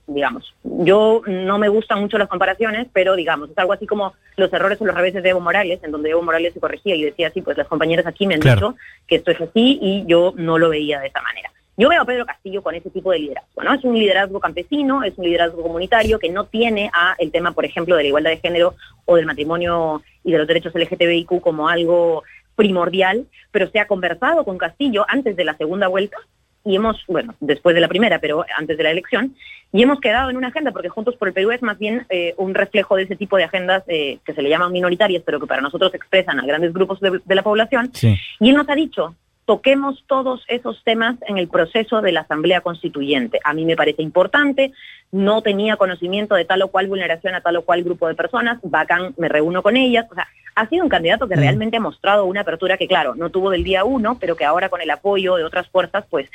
digamos, 0.07 0.53
yo 0.63 1.21
no 1.25 1.57
me 1.57 1.69
gustan 1.69 1.99
mucho 1.99 2.17
las 2.17 2.27
comparaciones, 2.27 2.87
pero 2.93 3.15
digamos, 3.15 3.49
es 3.49 3.57
algo 3.57 3.73
así 3.73 3.87
como 3.87 4.13
los 4.37 4.51
errores 4.53 4.79
o 4.81 4.85
los 4.85 4.95
reveses 4.95 5.23
de 5.23 5.29
Evo 5.29 5.39
Morales, 5.39 5.79
en 5.83 5.91
donde 5.91 6.11
Evo 6.11 6.21
Morales 6.21 6.53
se 6.53 6.59
corregía 6.59 6.95
y 6.95 7.03
decía 7.03 7.29
así, 7.29 7.41
pues 7.41 7.57
las 7.57 7.67
compañeras 7.67 8.05
aquí 8.05 8.27
me 8.27 8.35
han 8.35 8.41
Claro. 8.41 8.69
dicho 8.71 8.79
que 9.07 9.15
esto 9.15 9.31
es 9.31 9.41
así 9.41 9.79
y 9.81 10.05
yo 10.07 10.33
no 10.37 10.57
lo 10.59 10.69
veía 10.69 10.99
de 10.99 11.07
esa 11.07 11.21
manera. 11.21 11.51
Yo 11.77 11.89
veo 11.89 12.01
a 12.01 12.05
Pedro 12.05 12.25
Castillo 12.25 12.61
con 12.63 12.73
ese 12.75 12.89
tipo 12.89 13.11
de 13.11 13.19
liderazgo, 13.19 13.61
¿no? 13.63 13.73
Es 13.73 13.83
un 13.83 13.95
liderazgo 13.99 14.39
campesino, 14.39 15.03
es 15.03 15.17
un 15.17 15.25
liderazgo 15.25 15.61
comunitario 15.61 16.19
que 16.19 16.29
no 16.29 16.45
tiene 16.45 16.89
a 16.93 17.15
el 17.17 17.31
tema, 17.31 17.51
por 17.51 17.65
ejemplo, 17.65 17.97
de 17.97 18.03
la 18.03 18.07
igualdad 18.07 18.31
de 18.31 18.37
género 18.37 18.75
o 19.03 19.15
del 19.17 19.25
matrimonio 19.25 20.01
y 20.23 20.31
de 20.31 20.37
los 20.37 20.47
derechos 20.47 20.73
LGTBIQ 20.73 21.41
como 21.41 21.67
algo 21.67 22.23
primordial, 22.55 23.25
pero 23.51 23.69
se 23.69 23.79
ha 23.79 23.87
conversado 23.87 24.45
con 24.45 24.57
Castillo 24.57 25.05
antes 25.09 25.35
de 25.35 25.43
la 25.43 25.57
segunda 25.57 25.87
vuelta 25.87 26.17
y 26.65 26.75
hemos, 26.75 27.03
bueno, 27.07 27.35
después 27.39 27.75
de 27.75 27.81
la 27.81 27.87
primera, 27.87 28.19
pero 28.19 28.43
antes 28.57 28.75
de 28.77 28.83
la 28.83 28.91
elección, 28.91 29.35
y 29.71 29.83
hemos 29.83 29.99
quedado 29.99 30.29
en 30.29 30.37
una 30.37 30.47
agenda, 30.47 30.71
porque 30.71 30.89
Juntos 30.89 31.15
por 31.15 31.27
el 31.27 31.33
Perú 31.33 31.51
es 31.51 31.61
más 31.61 31.77
bien 31.77 32.05
eh, 32.09 32.33
un 32.37 32.53
reflejo 32.55 32.95
de 32.95 33.03
ese 33.03 33.15
tipo 33.15 33.37
de 33.37 33.43
agendas 33.43 33.83
eh, 33.87 34.17
que 34.25 34.33
se 34.33 34.41
le 34.41 34.49
llaman 34.49 34.71
minoritarias, 34.71 35.21
pero 35.25 35.39
que 35.39 35.47
para 35.47 35.61
nosotros 35.61 35.93
expresan 35.93 36.39
a 36.39 36.45
grandes 36.45 36.73
grupos 36.73 36.99
de- 36.99 37.21
de 37.23 37.35
la 37.35 37.43
población, 37.43 37.91
Sí. 37.93 38.15
y 38.39 38.49
él 38.49 38.55
nos 38.55 38.67
ha 38.69 38.75
dicho, 38.75 39.15
toquemos 39.45 40.03
todos 40.07 40.43
esos 40.47 40.83
temas 40.83 41.15
en 41.27 41.37
el 41.37 41.47
proceso 41.47 42.01
de 42.01 42.11
la 42.11 42.21
Asamblea 42.21 42.61
Constituyente. 42.61 43.39
A 43.43 43.53
mí 43.53 43.63
me 43.65 43.75
parece 43.75 44.01
importante, 44.01 44.71
no 45.11 45.41
tenía 45.41 45.77
conocimiento 45.77 46.35
de 46.35 46.45
tal 46.45 46.63
o 46.63 46.69
cual 46.69 46.87
vulneración 46.87 47.35
a 47.35 47.41
tal 47.41 47.57
o 47.57 47.61
cual 47.61 47.83
grupo 47.83 48.07
de 48.07 48.15
personas, 48.15 48.59
bacán, 48.63 49.13
me 49.17 49.29
reúno 49.29 49.61
con 49.61 49.77
ellas. 49.77 50.07
O 50.11 50.15
sea, 50.15 50.27
ha 50.55 50.67
sido 50.67 50.83
un 50.83 50.89
candidato 50.89 51.27
que 51.27 51.35
Mm. 51.35 51.39
realmente 51.39 51.77
ha 51.77 51.81
mostrado 51.81 52.25
una 52.25 52.41
apertura 52.41 52.77
que, 52.77 52.87
claro, 52.87 53.13
no 53.13 53.29
tuvo 53.29 53.51
del 53.51 53.63
día 53.63 53.83
uno, 53.83 54.17
pero 54.19 54.35
que 54.35 54.45
ahora 54.45 54.69
con 54.69 54.81
el 54.81 54.89
apoyo 54.89 55.35
de 55.35 55.43
otras 55.43 55.67
fuerzas, 55.69 56.05
pues 56.09 56.29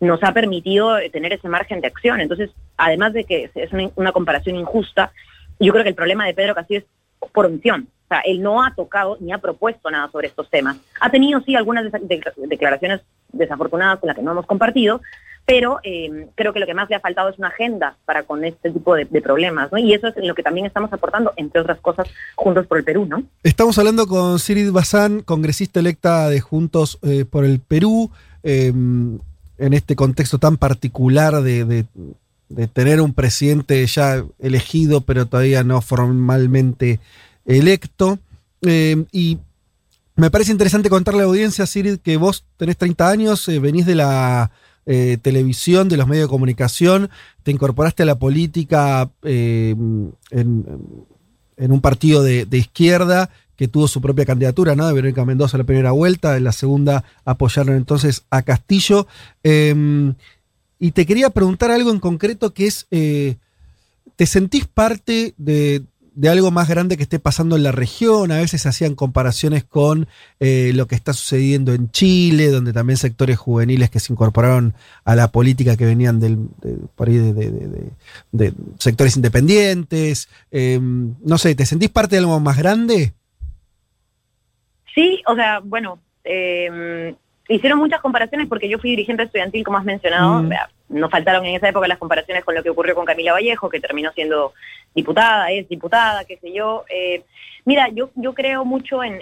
nos 0.00 0.22
ha 0.24 0.32
permitido 0.32 0.98
eh, 0.98 1.08
tener 1.10 1.32
ese 1.32 1.48
margen 1.48 1.80
de 1.80 1.86
acción. 1.86 2.20
Entonces, 2.20 2.50
además 2.76 3.12
de 3.12 3.24
que 3.24 3.44
es- 3.44 3.56
es 3.56 3.72
una, 3.72 3.90
una 3.96 4.12
comparación 4.12 4.56
injusta, 4.56 5.12
yo 5.60 5.72
creo 5.72 5.84
que 5.84 5.90
el 5.90 5.94
problema 5.94 6.26
de 6.26 6.34
Pedro 6.34 6.54
Castillo 6.54 6.80
es 6.80 7.30
por 7.32 7.46
omisión. 7.46 7.88
O 8.06 8.08
sea, 8.08 8.20
él 8.20 8.40
no 8.40 8.62
ha 8.62 8.72
tocado 8.74 9.16
ni 9.20 9.32
ha 9.32 9.38
propuesto 9.38 9.90
nada 9.90 10.08
sobre 10.12 10.28
estos 10.28 10.48
temas. 10.48 10.76
Ha 11.00 11.10
tenido, 11.10 11.40
sí, 11.40 11.56
algunas 11.56 11.90
declaraciones 12.36 13.00
desafortunadas 13.32 13.98
con 13.98 14.06
las 14.06 14.16
que 14.16 14.22
no 14.22 14.30
hemos 14.30 14.46
compartido, 14.46 15.00
pero 15.46 15.78
eh, 15.84 16.28
creo 16.34 16.52
que 16.52 16.58
lo 16.58 16.66
que 16.66 16.74
más 16.74 16.90
le 16.90 16.96
ha 16.96 17.00
faltado 17.00 17.28
es 17.28 17.38
una 17.38 17.48
agenda 17.48 17.96
para 18.04 18.24
con 18.24 18.44
este 18.44 18.70
tipo 18.70 18.94
de, 18.96 19.06
problemas, 19.06 19.70
¿no? 19.70 19.78
Y 19.78 19.94
eso 19.94 20.08
es 20.08 20.14
lo 20.16 20.34
que 20.34 20.42
también 20.42 20.66
estamos 20.66 20.92
aportando, 20.92 21.32
entre 21.36 21.60
otras 21.60 21.78
cosas, 21.80 22.08
Juntos 22.34 22.66
por 22.66 22.78
el 22.78 22.84
Perú, 22.84 23.06
¿no? 23.06 23.22
Estamos 23.44 23.78
hablando 23.78 24.06
con 24.08 24.40
Sirid 24.40 24.72
Bazán, 24.72 25.20
congresista 25.22 25.80
electa 25.80 26.28
de 26.28 26.40
Juntos 26.40 26.98
eh, 27.02 27.24
por 27.24 27.44
el 27.44 27.60
Perú, 27.60 28.10
em, 28.42 29.18
en 29.58 29.72
este 29.72 29.94
contexto 29.96 30.38
tan 30.38 30.56
particular 30.56 31.40
de, 31.42 31.86
tener 32.72 33.00
un 33.00 33.14
presidente 33.14 33.84
ya 33.86 34.24
elegido, 34.38 35.00
pero 35.00 35.26
todavía 35.26 35.64
no 35.64 35.80
formalmente 35.80 37.00
electo. 37.46 38.18
Em, 38.62 39.06
y 39.12 39.38
me 40.16 40.30
parece 40.30 40.52
interesante 40.52 40.90
contarle 40.90 41.20
a 41.20 41.24
la 41.24 41.28
audiencia, 41.28 41.66
Sirid, 41.66 41.98
que 41.98 42.16
vos 42.16 42.44
tenés 42.56 42.76
30 42.76 43.08
años, 43.08 43.48
eh, 43.48 43.58
venís 43.58 43.86
de 43.86 43.94
la 43.94 44.50
eh, 44.88 45.18
televisión, 45.20 45.88
de 45.88 45.96
los 45.96 46.06
medios 46.06 46.28
de 46.28 46.30
comunicación, 46.30 47.10
te 47.42 47.50
incorporaste 47.50 48.04
a 48.04 48.06
la 48.06 48.20
política 48.20 49.10
eh, 49.24 49.74
en, 50.30 51.72
un 51.72 51.80
partido 51.80 52.22
de, 52.22 52.46
izquierda 52.52 53.30
que 53.56 53.66
tuvo 53.66 53.88
su 53.88 54.00
propia 54.00 54.24
candidatura, 54.24 54.76
¿no? 54.76 54.86
De 54.86 54.92
Verónica 54.92 55.24
Mendoza 55.24 55.56
en 55.56 55.62
la 55.62 55.66
primera 55.66 55.90
vuelta, 55.90 56.36
en 56.36 56.44
la 56.44 56.52
segunda 56.52 57.02
apoyaron 57.24 57.74
entonces 57.74 58.26
a 58.30 58.42
Castillo. 58.42 59.08
Em, 59.42 60.14
y 60.78 60.92
te 60.92 61.04
quería 61.04 61.30
preguntar 61.30 61.72
algo 61.72 61.90
en 61.90 61.98
concreto 61.98 62.54
que 62.54 62.68
es, 62.68 62.86
eh, 62.92 63.38
¿te 64.14 64.26
sentís 64.26 64.66
parte 64.66 65.34
de, 65.36 65.82
de 66.16 66.30
algo 66.30 66.50
más 66.50 66.66
grande 66.68 66.96
que 66.96 67.02
esté 67.02 67.18
pasando 67.18 67.56
en 67.56 67.62
la 67.62 67.72
región. 67.72 68.32
A 68.32 68.38
veces 68.38 68.64
hacían 68.66 68.94
comparaciones 68.94 69.64
con 69.64 70.08
eh, 70.40 70.72
lo 70.74 70.86
que 70.86 70.94
está 70.94 71.12
sucediendo 71.12 71.74
en 71.74 71.90
Chile, 71.90 72.48
donde 72.48 72.72
también 72.72 72.96
sectores 72.96 73.38
juveniles 73.38 73.90
que 73.90 74.00
se 74.00 74.12
incorporaron 74.12 74.74
a 75.04 75.14
la 75.14 75.30
política 75.30 75.76
que 75.76 75.84
venían 75.84 76.18
del, 76.18 76.38
de, 76.62 76.78
por 76.94 77.08
ahí 77.08 77.18
de, 77.18 78.52
sectores 78.78 79.16
independientes. 79.16 80.28
Em, 80.50 81.14
no 81.22 81.36
sé, 81.36 81.54
¿te 81.54 81.66
sentís 81.66 81.90
parte 81.90 82.16
de 82.16 82.20
algo 82.20 82.40
más 82.40 82.56
grande? 82.56 83.12
Sí, 84.94 85.22
o 85.26 85.34
sea, 85.34 85.60
bueno, 85.62 85.98
eh, 86.24 87.14
hicieron 87.46 87.78
muchas 87.78 88.00
comparaciones 88.00 88.48
porque 88.48 88.70
yo 88.70 88.78
fui 88.78 88.90
dirigente 88.90 89.24
estudiantil, 89.24 89.64
como 89.64 89.76
has 89.76 89.84
mencionado. 89.84 90.42
Mm. 90.42 90.50
No 90.88 91.10
faltaron 91.10 91.44
en 91.44 91.56
esa 91.56 91.68
época 91.68 91.88
las 91.88 91.98
comparaciones 91.98 92.44
con 92.44 92.54
lo 92.54 92.62
que 92.62 92.70
ocurrió 92.70 92.94
con 92.94 93.04
Camila 93.04 93.32
Vallejo, 93.32 93.68
que 93.68 93.80
terminó 93.80 94.12
siendo 94.12 94.52
diputada, 94.94 95.50
es 95.50 95.68
diputada, 95.68 96.24
qué 96.24 96.38
sé 96.38 96.52
yo. 96.52 96.84
Eh, 96.88 97.22
mira, 97.64 97.88
yo, 97.88 98.10
yo 98.14 98.34
creo 98.34 98.64
mucho 98.64 99.02
en, 99.04 99.18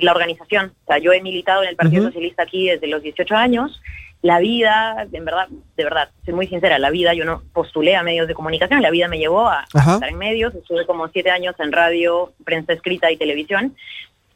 la 0.00 0.12
organización. 0.12 0.72
O 0.84 0.86
sea, 0.86 0.98
yo 0.98 1.12
he 1.12 1.22
militado 1.22 1.62
en 1.62 1.70
el 1.70 1.76
Partido 1.76 2.04
Socialista 2.04 2.42
aquí 2.42 2.68
desde 2.68 2.86
los 2.86 3.02
18 3.02 3.34
años. 3.34 3.80
La 4.20 4.40
vida, 4.40 5.06
en 5.12 5.24
verdad, 5.24 5.48
de 5.76 5.84
verdad, 5.84 6.10
soy 6.24 6.34
muy 6.34 6.48
sincera, 6.48 6.78
la 6.80 6.90
vida, 6.90 7.14
yo 7.14 7.24
no 7.24 7.42
postulé 7.52 7.94
a 7.94 8.02
medios 8.02 8.26
de 8.26 8.34
comunicación, 8.34 8.82
la 8.82 8.90
vida 8.90 9.06
me 9.06 9.18
llevó 9.18 9.46
a, 9.46 9.64
a 9.72 9.94
estar 9.94 10.08
en 10.08 10.18
medios, 10.18 10.52
estuve 10.56 10.86
como 10.86 11.06
siete 11.08 11.30
años 11.30 11.54
en 11.60 11.70
radio, 11.70 12.32
prensa 12.44 12.72
escrita 12.72 13.12
y 13.12 13.16
televisión. 13.16 13.76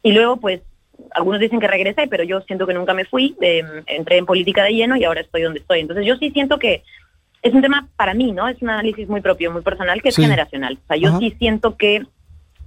Y 0.01 0.13
luego, 0.13 0.37
pues, 0.37 0.61
algunos 1.11 1.39
dicen 1.39 1.59
que 1.59 1.67
regresé, 1.67 2.07
pero 2.07 2.23
yo 2.23 2.41
siento 2.41 2.65
que 2.67 2.73
nunca 2.73 2.93
me 2.93 3.05
fui, 3.05 3.35
entré 3.39 4.17
en 4.17 4.25
política 4.25 4.63
de 4.63 4.73
lleno 4.73 4.95
y 4.95 5.03
ahora 5.03 5.21
estoy 5.21 5.41
donde 5.41 5.59
estoy. 5.59 5.79
Entonces 5.79 6.05
yo 6.05 6.17
sí 6.17 6.31
siento 6.31 6.59
que 6.59 6.83
es 7.43 7.53
un 7.53 7.61
tema 7.61 7.89
para 7.97 8.13
mí, 8.13 8.31
¿no? 8.31 8.47
Es 8.47 8.61
un 8.61 8.69
análisis 8.69 9.07
muy 9.07 9.21
propio, 9.21 9.51
muy 9.51 9.61
personal, 9.61 10.01
que 10.01 10.09
es 10.09 10.15
generacional. 10.15 10.79
O 10.81 10.87
sea, 10.87 10.97
yo 10.97 11.19
sí 11.19 11.35
siento 11.37 11.75
que 11.77 12.03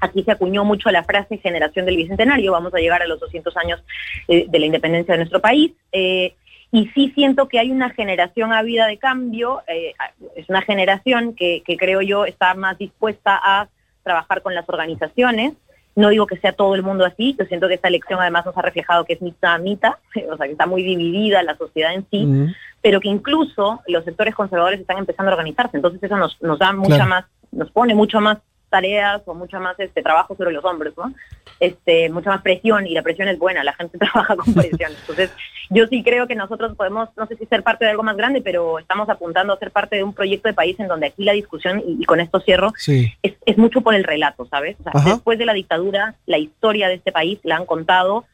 aquí 0.01 0.23
se 0.23 0.33
acuñó 0.33 0.65
mucho 0.65 0.91
la 0.91 1.03
frase 1.03 1.39
generación 1.39 1.87
del 1.87 1.97
Bicentenario, 1.97 2.53
vamos 2.53 2.75
a 2.75 2.79
llegar 2.79 3.03
a 3.03 3.07
los 3.07 3.19
200 3.21 3.57
años 3.57 3.83
eh, 4.29 4.45
de 4.49 4.59
la 4.59 4.67
independencia 4.67 5.13
de 5.13 5.19
nuestro 5.19 5.41
país. 5.41 5.73
Eh, 5.93 6.35
y 6.73 6.89
sí 6.89 7.13
siento 7.15 7.49
que 7.49 7.59
hay 7.59 7.71
una 7.71 7.91
generación 7.91 8.53
ávida 8.53 8.87
de 8.87 8.99
cambio, 8.99 9.63
eh, 9.67 9.95
es 10.35 10.49
una 10.51 10.61
generación 10.61 11.35
que, 11.35 11.63
que 11.65 11.79
creo 11.79 12.03
yo 12.03 12.27
está 12.27 12.55
más 12.55 12.77
dispuesta 12.77 13.41
a 13.43 13.69
trabajar 14.03 14.43
con 14.43 14.55
las 14.55 14.69
organizaciones, 14.69 15.55
no 15.97 16.11
digo 16.11 16.27
que 16.27 16.37
sea 16.37 16.53
todo 16.53 16.75
el 16.75 16.83
mundo 16.83 17.05
así, 17.05 17.35
yo 17.39 17.47
siento 17.47 17.69
que 17.69 17.75
esta 17.75 17.89
elección 17.89 18.21
además 18.21 18.45
nos 18.45 18.57
ha 18.57 18.63
reflejado 18.63 19.05
que 19.05 19.15
es 19.15 19.23
mitad 19.23 19.55
a 19.55 19.59
mitad, 19.59 19.95
o 20.31 20.37
sea, 20.37 20.47
que 20.47 20.53
está 20.53 20.67
muy 20.67 20.83
dividida 20.83 21.43
la 21.43 21.57
sociedad 21.57 21.95
en 21.95 22.07
sí, 22.11 22.55
pero 22.83 23.01
que 23.01 23.09
incluso 23.09 23.81
los 23.89 24.05
sectores 24.05 24.35
conservadores 24.35 24.79
están 24.79 24.99
empezando 24.99 25.31
a 25.31 25.35
organizarse. 25.35 25.77
Entonces 25.77 26.01
eso 26.03 26.17
nos, 26.17 26.41
nos 26.43 26.59
da 26.59 26.73
mucha 26.73 27.05
más, 27.07 27.25
nos 27.51 27.71
pone 27.71 27.95
mucho 27.95 28.21
más 28.21 28.39
tareas 28.69 29.23
o 29.27 29.35
mucho 29.35 29.61
más 29.61 29.79
este 29.79 30.03
trabajo 30.03 30.37
sobre 30.37 30.53
los 30.53 30.65
hombres, 30.65 30.95
¿no? 30.97 31.13
Este, 31.61 32.11
mucha 32.11 32.31
más 32.31 32.43
presión 32.43 32.87
y 32.87 32.95
la 32.95 33.03
presión 33.03 33.29
es 33.29 33.39
buena, 33.39 33.65
la 33.65 33.73
gente 33.73 33.99
trabaja 34.13 34.37
con 34.37 34.53
presión. 34.53 34.93
Entonces, 35.01 35.31
yo 35.71 35.87
sí 35.87 36.03
creo 36.03 36.27
que 36.27 36.35
nosotros 36.35 36.77
podemos, 36.77 37.09
no 37.17 37.27
sé 37.27 37.37
si 37.37 37.47
ser 37.47 37.63
parte 37.63 37.85
de 37.85 37.93
algo 37.93 38.03
más 38.03 38.17
grande, 38.17 38.41
pero 38.41 38.79
estamos 38.79 39.09
apuntando 39.09 39.53
a 39.53 39.59
ser 39.59 39.71
parte 39.71 39.97
de 39.97 40.05
un 40.05 40.13
proyecto 40.13 40.49
de 40.49 40.55
país 40.55 40.79
en 40.79 40.89
donde 40.89 41.07
aquí 41.07 41.25
la 41.25 41.33
discusión, 41.33 41.83
y, 41.87 42.05
con 42.05 42.21
esto 42.21 42.41
cierro, 42.41 42.73
es, 42.87 43.35
es, 43.45 43.59
mucho 43.59 43.81
por 43.81 43.95
el 43.95 44.05
relato, 44.05 44.47
¿sabes? 44.47 44.77
después 45.05 45.39
de 45.39 45.47
la 45.47 45.55
dictadura, 45.55 46.15
la 46.27 46.39
historia 46.39 46.89
de 46.89 46.95
este 46.95 47.13
país 47.13 47.39
la 47.43 47.57
han 47.57 47.67
contado 47.67 48.25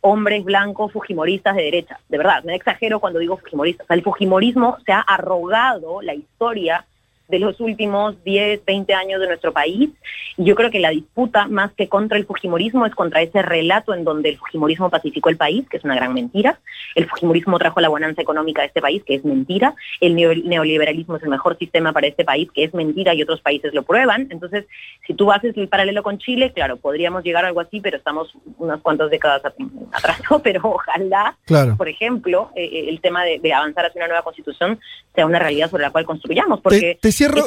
hombres 0.00 0.44
blancos 0.44 0.92
fujimoristas 0.92 1.56
de 1.56 1.62
derecha. 1.62 1.98
De 2.08 2.18
verdad, 2.18 2.44
no 2.44 2.52
exagero 2.52 3.00
cuando 3.00 3.18
digo 3.18 3.38
fujimoristas. 3.38 3.86
el 3.90 4.02
fujimorismo 4.02 4.76
se 4.84 4.92
ha 4.92 5.00
arrogado 5.00 6.00
la 6.02 6.14
historia 6.14 6.86
de 7.28 7.38
los 7.38 7.60
últimos 7.60 8.22
10, 8.24 8.64
20 8.64 8.94
años 8.94 9.20
de 9.20 9.26
nuestro 9.26 9.52
país. 9.52 9.90
Y 10.36 10.44
yo 10.44 10.54
creo 10.54 10.70
que 10.70 10.80
la 10.80 10.90
disputa, 10.90 11.46
más 11.48 11.72
que 11.72 11.88
contra 11.88 12.18
el 12.18 12.26
Fujimorismo, 12.26 12.86
es 12.86 12.94
contra 12.94 13.22
ese 13.22 13.42
relato 13.42 13.94
en 13.94 14.04
donde 14.04 14.30
el 14.30 14.38
Fujimorismo 14.38 14.90
pacificó 14.90 15.28
el 15.28 15.36
país, 15.36 15.68
que 15.68 15.78
es 15.78 15.84
una 15.84 15.96
gran 15.96 16.14
mentira. 16.14 16.60
El 16.94 17.08
Fujimorismo 17.08 17.58
trajo 17.58 17.80
la 17.80 17.88
bonanza 17.88 18.22
económica 18.22 18.62
de 18.62 18.68
este 18.68 18.80
país, 18.80 19.02
que 19.04 19.14
es 19.16 19.24
mentira. 19.24 19.74
El 20.00 20.14
neoliberalismo 20.14 21.16
es 21.16 21.22
el 21.22 21.28
mejor 21.28 21.58
sistema 21.58 21.92
para 21.92 22.06
este 22.06 22.24
país, 22.24 22.48
que 22.54 22.64
es 22.64 22.74
mentira 22.74 23.14
y 23.14 23.22
otros 23.22 23.40
países 23.40 23.74
lo 23.74 23.82
prueban. 23.82 24.28
Entonces, 24.30 24.66
si 25.06 25.14
tú 25.14 25.32
haces 25.32 25.56
el 25.56 25.68
paralelo 25.68 26.02
con 26.02 26.18
Chile, 26.18 26.52
claro, 26.54 26.76
podríamos 26.76 27.24
llegar 27.24 27.44
a 27.44 27.48
algo 27.48 27.60
así, 27.60 27.80
pero 27.80 27.96
estamos 27.96 28.32
unas 28.58 28.80
cuantas 28.80 29.10
décadas 29.10 29.42
atrás, 29.44 30.20
Pero 30.42 30.60
ojalá, 30.64 31.36
por 31.76 31.88
ejemplo, 31.88 32.50
eh, 32.54 32.64
eh, 32.64 32.86
el 32.88 33.00
tema 33.00 33.24
de, 33.24 33.40
avanzar 33.52 33.86
hacia 33.86 34.00
una 34.00 34.08
nueva 34.08 34.22
constitución 34.22 34.78
sea 35.14 35.24
una 35.24 35.38
realidad 35.38 35.70
sobre 35.70 35.82
la 35.82 35.90
cual 35.90 36.04
construyamos, 36.04 36.60
porque 36.60 36.98
cierro, 37.16 37.44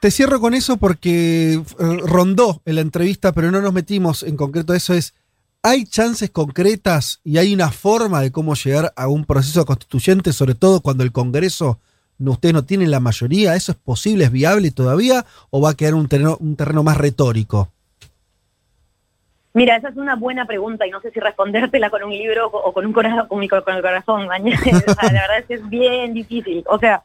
te 0.00 0.10
cierro 0.10 0.40
con 0.40 0.54
eso 0.54 0.76
porque 0.76 1.54
eh, 1.54 1.62
rondó 2.04 2.62
en 2.64 2.76
la 2.76 2.80
entrevista, 2.80 3.32
pero 3.32 3.50
no 3.50 3.60
nos 3.60 3.72
metimos 3.72 4.22
en 4.22 4.36
concreto 4.36 4.74
eso. 4.74 4.94
Es, 4.94 5.14
¿hay 5.62 5.84
chances 5.84 6.30
concretas 6.30 7.20
y 7.24 7.38
hay 7.38 7.52
una 7.52 7.70
forma 7.70 8.20
de 8.20 8.32
cómo 8.32 8.54
llegar 8.54 8.92
a 8.96 9.08
un 9.08 9.24
proceso 9.24 9.66
constituyente, 9.66 10.32
sobre 10.32 10.54
todo 10.54 10.80
cuando 10.80 11.02
el 11.02 11.12
Congreso 11.12 11.80
no, 12.18 12.32
ustedes 12.32 12.54
no 12.54 12.64
tienen 12.64 12.90
la 12.90 13.00
mayoría? 13.00 13.56
¿Eso 13.56 13.72
es 13.72 13.78
posible, 13.78 14.24
es 14.24 14.32
viable 14.32 14.70
todavía 14.70 15.26
o 15.50 15.60
va 15.60 15.70
a 15.70 15.74
quedar 15.74 15.94
un 15.94 16.08
terreno, 16.08 16.36
un 16.40 16.56
terreno 16.56 16.82
más 16.82 16.96
retórico? 16.96 17.70
Mira, 19.56 19.76
esa 19.76 19.88
es 19.88 19.96
una 19.96 20.16
buena 20.16 20.46
pregunta 20.46 20.86
y 20.86 20.90
no 20.90 21.00
sé 21.00 21.10
si 21.10 21.18
respondértela 21.18 21.88
con 21.88 22.04
un 22.04 22.10
libro 22.10 22.46
o 22.46 22.72
con 22.74 22.84
un 22.84 22.92
corazón, 22.92 23.26
con, 23.26 23.42
el 23.42 23.48
corazón. 23.48 24.26
la 24.28 24.42
verdad 24.42 25.38
es 25.38 25.46
que 25.46 25.54
es 25.54 25.68
bien 25.68 26.12
difícil. 26.12 26.62
O 26.68 26.78
sea, 26.78 27.02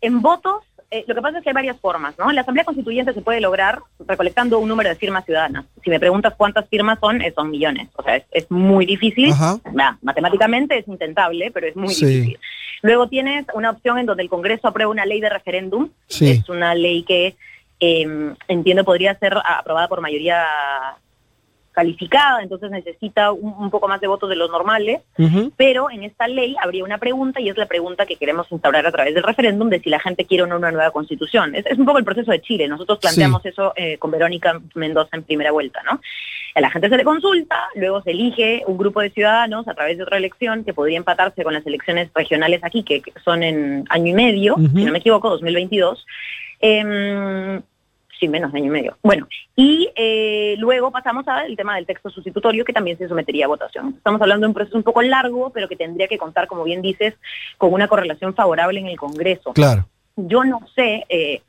en 0.00 0.20
votos 0.20 0.64
eh, 0.90 1.04
lo 1.06 1.14
que 1.14 1.22
pasa 1.22 1.38
es 1.38 1.44
que 1.44 1.50
hay 1.50 1.54
varias 1.54 1.80
formas, 1.80 2.14
¿no? 2.18 2.30
La 2.32 2.42
Asamblea 2.42 2.64
Constituyente 2.64 3.12
se 3.12 3.20
puede 3.20 3.40
lograr 3.40 3.80
recolectando 4.06 4.58
un 4.58 4.68
número 4.68 4.88
de 4.88 4.96
firmas 4.96 5.24
ciudadanas. 5.24 5.64
Si 5.82 5.90
me 5.90 6.00
preguntas 6.00 6.34
cuántas 6.36 6.68
firmas 6.68 6.98
son, 7.00 7.20
eh, 7.22 7.32
son 7.34 7.50
millones. 7.50 7.88
O 7.96 8.02
sea, 8.02 8.22
es, 8.30 8.50
muy 8.50 8.86
difícil. 8.86 9.32
matemáticamente 10.02 10.78
es 10.78 10.88
intentable, 10.88 11.50
pero 11.50 11.66
es 11.66 11.76
muy 11.76 11.88
difícil. 11.88 12.38
Luego 12.82 13.08
tienes 13.08 13.46
una 13.54 13.70
opción 13.70 13.98
en 13.98 14.06
donde 14.06 14.22
el 14.22 14.28
Congreso 14.28 14.68
aprueba 14.68 14.90
una 14.90 15.06
ley 15.06 15.20
de 15.20 15.30
referéndum. 15.30 15.90
Es 16.08 16.48
una 16.48 16.74
ley 16.74 17.02
que 17.02 17.36
em, 17.80 18.34
entiendo 18.48 18.84
podría 18.84 19.18
ser 19.18 19.34
aprobada 19.44 19.88
por 19.88 20.00
mayoría 20.00 20.44
calificada, 21.74 22.40
entonces 22.40 22.70
necesita 22.70 23.32
un, 23.32 23.68
poco 23.70 23.88
más 23.88 24.00
de 24.00 24.06
votos 24.06 24.30
de 24.30 24.36
los 24.36 24.48
normales, 24.48 25.02
pero 25.56 25.90
en 25.90 26.04
esta 26.04 26.28
ley 26.28 26.54
habría 26.62 26.84
una 26.84 26.98
pregunta 26.98 27.40
y 27.40 27.48
es 27.48 27.56
la 27.56 27.66
pregunta 27.66 28.06
que 28.06 28.16
queremos 28.16 28.50
instaurar 28.52 28.86
a 28.86 28.92
través 28.92 29.12
del 29.14 29.24
referéndum 29.24 29.68
de 29.68 29.80
si 29.80 29.90
la 29.90 29.98
gente 29.98 30.24
quiere 30.24 30.44
o 30.44 30.46
no 30.46 30.56
una 30.56 30.70
nueva 30.70 30.92
constitución. 30.92 31.54
Es, 31.54 31.76
un 31.76 31.84
poco 31.84 31.98
el 31.98 32.04
proceso 32.04 32.30
de 32.30 32.40
Chile, 32.40 32.68
nosotros 32.68 33.00
planteamos 33.00 33.44
eso 33.44 33.72
eh, 33.74 33.98
con 33.98 34.12
Verónica 34.12 34.60
Mendoza 34.74 35.16
en 35.16 35.24
primera 35.24 35.50
vuelta, 35.50 35.82
¿no? 35.82 36.00
A 36.54 36.60
la 36.60 36.70
gente 36.70 36.88
se 36.88 36.96
le 36.96 37.02
consulta, 37.02 37.68
luego 37.74 38.00
se 38.02 38.12
elige 38.12 38.62
un 38.68 38.78
grupo 38.78 39.00
de 39.00 39.10
ciudadanos 39.10 39.66
a 39.66 39.74
través 39.74 39.96
de 39.96 40.04
otra 40.04 40.18
elección 40.18 40.62
que 40.62 40.72
podría 40.72 40.98
empatarse 40.98 41.42
con 41.42 41.54
las 41.54 41.66
elecciones 41.66 42.08
regionales 42.14 42.62
aquí, 42.62 42.84
que, 42.84 43.02
son 43.24 43.42
en 43.42 43.84
año 43.90 44.06
y 44.06 44.14
medio, 44.14 44.54
si 44.56 44.84
no 44.84 44.92
me 44.92 44.98
equivoco, 44.98 45.28
2022. 45.30 46.06
Eh, 46.60 46.78
em, 46.78 47.62
sí, 48.18 48.28
menos 48.28 48.52
año 48.54 48.66
y 48.66 48.70
medio. 48.70 48.96
Bueno, 49.02 49.26
y 49.56 49.90
eh, 49.94 50.54
luego 50.58 50.90
pasamos 50.90 51.26
al 51.28 51.56
tema 51.56 51.76
del 51.76 51.86
texto 51.86 52.10
sustitutorio 52.10 52.64
que 52.64 52.72
también 52.72 52.98
se 52.98 53.08
sometería 53.08 53.46
a 53.46 53.48
votación. 53.48 53.94
Estamos 53.96 54.20
hablando 54.20 54.44
de 54.44 54.48
un 54.48 54.54
proceso 54.54 54.76
un 54.76 54.82
poco 54.82 55.02
largo, 55.02 55.50
pero 55.50 55.68
que 55.68 55.76
tendría 55.76 56.08
que 56.08 56.18
contar, 56.18 56.46
como 56.46 56.64
bien 56.64 56.82
dices, 56.82 57.14
con 57.58 57.72
una 57.72 57.88
correlación 57.88 58.34
favorable 58.34 58.80
en 58.80 58.86
el 58.86 58.96
Congreso. 58.96 59.52
Claro. 59.52 59.86
Yo 60.16 60.44
no 60.44 60.60
sé, 60.74 61.04
eh, 61.08 61.42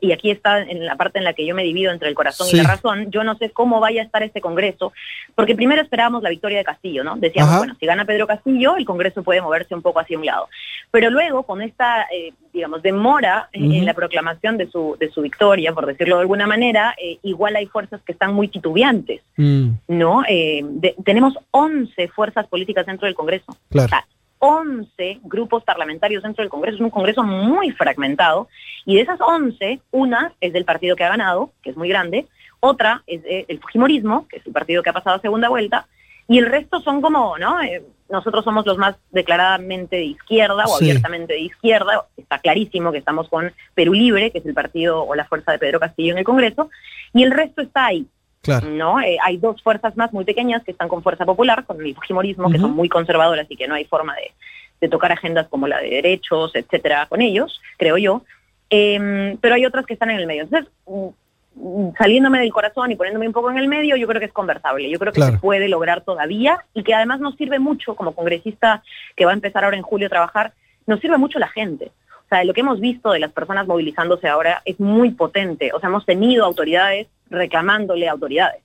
y, 0.00 0.12
aquí 0.12 0.30
está 0.30 0.60
en 0.62 0.86
la 0.86 0.96
parte 0.96 1.18
en 1.18 1.24
la 1.24 1.32
que 1.32 1.44
yo 1.44 1.54
me 1.54 1.62
divido 1.64 1.92
entre 1.92 2.08
el 2.08 2.14
corazón 2.14 2.46
Sí. 2.46 2.56
y 2.56 2.60
la 2.62 2.68
razón, 2.68 3.10
yo 3.10 3.24
no 3.24 3.36
sé 3.36 3.50
cómo 3.50 3.80
vaya 3.80 4.00
a 4.02 4.04
estar 4.04 4.22
este 4.22 4.40
Congreso, 4.40 4.92
porque 5.34 5.56
primero 5.56 5.82
esperábamos 5.82 6.22
la 6.22 6.30
victoria 6.30 6.58
de 6.58 6.64
Castillo, 6.64 7.02
¿no? 7.04 7.16
Decíamos, 7.16 7.50
Ajá. 7.50 7.58
bueno, 7.58 7.74
si 7.78 7.86
gana 7.86 8.04
Pedro 8.04 8.26
Castillo, 8.26 8.76
el 8.76 8.84
Congreso 8.84 9.22
puede 9.22 9.40
moverse 9.40 9.74
un 9.74 9.82
poco 9.82 9.98
hacia 10.00 10.16
un 10.18 10.24
lado. 10.24 10.48
Pero 10.90 11.10
luego, 11.10 11.42
con 11.42 11.62
esta, 11.62 12.06
eh, 12.14 12.32
digamos, 12.52 12.82
demora 12.82 13.48
en, 13.52 13.64
Ujú. 13.66 13.72
en 13.74 13.84
la 13.86 13.94
proclamación 13.94 14.56
de 14.58 14.70
su, 14.70 14.96
de 15.00 15.10
su 15.10 15.22
victoria, 15.22 15.72
por 15.72 15.86
decirlo 15.86 16.16
de 16.16 16.22
alguna 16.22 16.46
manera, 16.46 16.94
eh, 17.02 17.18
igual 17.22 17.56
hay 17.56 17.66
fuerzas 17.66 18.00
que 18.02 18.12
están 18.12 18.32
muy 18.34 18.48
titubeantes, 18.48 19.20
Mm, 19.36 19.70
¿no? 19.88 20.22
Eh, 20.28 20.60
de- 20.64 20.94
tenemos 21.04 21.34
11 21.50 22.08
fuerzas 22.08 22.46
políticas 22.46 22.86
dentro 22.86 23.06
del 23.06 23.14
Congreso. 23.14 23.56
claro. 23.70 23.86
O 23.86 23.88
sea, 23.88 24.06
11 24.44 25.20
grupos 25.22 25.62
parlamentarios 25.62 26.24
dentro 26.24 26.42
del 26.42 26.50
Congreso, 26.50 26.74
es 26.74 26.80
un 26.80 26.90
Congreso 26.90 27.22
muy 27.22 27.70
fragmentado, 27.70 28.48
y 28.84 28.96
de 28.96 29.02
esas 29.02 29.20
11, 29.20 29.80
una 29.92 30.32
es 30.40 30.52
del 30.52 30.64
partido 30.64 30.96
que 30.96 31.04
ha 31.04 31.10
ganado, 31.10 31.52
que 31.62 31.70
es 31.70 31.76
muy 31.76 31.88
grande, 31.88 32.26
otra 32.58 33.04
es 33.06 33.22
de- 33.22 33.44
el 33.46 33.60
Fujimorismo, 33.60 34.26
que 34.26 34.38
es 34.38 34.46
el 34.46 34.52
partido 34.52 34.82
que 34.82 34.90
ha 34.90 34.94
pasado 34.94 35.14
a 35.16 35.20
segunda 35.20 35.48
vuelta, 35.48 35.86
y 36.26 36.38
el 36.38 36.46
resto 36.46 36.80
son 36.80 37.00
como, 37.00 37.38
¿no? 37.38 37.62
Eh, 37.62 37.84
nosotros 38.10 38.42
somos 38.44 38.66
los 38.66 38.78
más 38.78 38.96
declaradamente 39.12 39.94
de 39.96 40.04
izquierda 40.06 40.64
o 40.64 40.76
Sí. 40.78 40.86
abiertamente 40.86 41.34
de 41.34 41.40
izquierda, 41.40 42.04
está 42.16 42.38
clarísimo 42.40 42.90
que 42.90 42.98
estamos 42.98 43.28
con 43.28 43.52
Perú 43.74 43.94
Libre, 43.94 44.32
que 44.32 44.38
es 44.38 44.46
el 44.46 44.54
partido 44.54 45.04
o 45.04 45.14
la 45.14 45.24
fuerza 45.24 45.52
de 45.52 45.58
Pedro 45.60 45.78
Castillo 45.78 46.12
en 46.12 46.18
el 46.18 46.24
Congreso, 46.24 46.68
y 47.14 47.22
el 47.22 47.30
resto 47.30 47.62
está 47.62 47.86
ahí. 47.86 48.06
Claro. 48.42 48.68
¿no? 48.68 49.00
Eh, 49.00 49.16
hay 49.22 49.36
dos 49.36 49.62
fuerzas 49.62 49.96
más 49.96 50.12
muy 50.12 50.24
pequeñas 50.24 50.62
que 50.64 50.72
están 50.72 50.88
con 50.88 51.02
Fuerza 51.02 51.24
Popular, 51.24 51.64
con 51.64 51.80
el 51.80 51.94
Fujimorismo, 51.94 52.50
que 52.50 52.58
son 52.58 52.72
muy 52.72 52.88
conservadoras 52.88 53.46
y 53.48 53.56
que 53.56 53.68
no 53.68 53.74
hay 53.74 53.84
forma 53.84 54.14
de, 54.16 54.32
de 54.80 54.88
tocar 54.88 55.12
agendas 55.12 55.46
como 55.48 55.68
la 55.68 55.78
de 55.78 55.90
derechos, 55.90 56.50
etcétera, 56.54 57.06
con 57.06 57.20
ellos, 57.22 57.60
creo 57.78 57.96
yo. 57.98 58.22
Em, 58.68 59.36
pero 59.36 59.54
hay 59.54 59.64
otras 59.64 59.86
que 59.86 59.92
están 59.92 60.10
en 60.10 60.18
el 60.18 60.26
medio. 60.26 60.42
Entonces, 60.42 60.72
mm, 60.86 61.08
mm, 61.54 61.94
saliéndome 61.96 62.40
del 62.40 62.52
corazón 62.52 62.90
y 62.90 62.96
poniéndome 62.96 63.28
un 63.28 63.32
poco 63.32 63.50
en 63.50 63.58
el 63.58 63.68
medio, 63.68 63.96
yo 63.96 64.08
creo 64.08 64.18
que 64.18 64.26
es 64.26 64.32
conversable. 64.32 64.90
Yo 64.90 64.98
creo 64.98 65.12
que 65.12 65.20
Claro. 65.20 65.34
se 65.34 65.38
puede 65.38 65.68
lograr 65.68 66.00
todavía 66.00 66.64
y 66.74 66.82
que 66.82 66.94
además 66.94 67.20
nos 67.20 67.36
sirve 67.36 67.58
mucho 67.60 67.94
como 67.94 68.12
congresista 68.14 68.82
que 69.14 69.24
va 69.24 69.30
a 69.30 69.34
empezar 69.34 69.62
ahora 69.64 69.76
en 69.76 69.82
julio 69.82 70.06
a 70.06 70.10
trabajar, 70.10 70.52
nos 70.86 70.98
sirve 71.00 71.18
mucho 71.18 71.38
la 71.38 71.48
gente. 71.48 71.92
O 72.32 72.34
sea, 72.34 72.44
lo 72.44 72.54
que 72.54 72.62
hemos 72.62 72.80
visto 72.80 73.10
de 73.10 73.18
las 73.18 73.30
personas 73.30 73.66
movilizándose 73.66 74.26
ahora 74.26 74.62
es 74.64 74.80
muy 74.80 75.10
potente. 75.10 75.70
O 75.74 75.80
sea, 75.80 75.90
hemos 75.90 76.06
tenido 76.06 76.46
autoridades 76.46 77.06
reclamándole 77.28 78.08
a 78.08 78.12
autoridades 78.12 78.62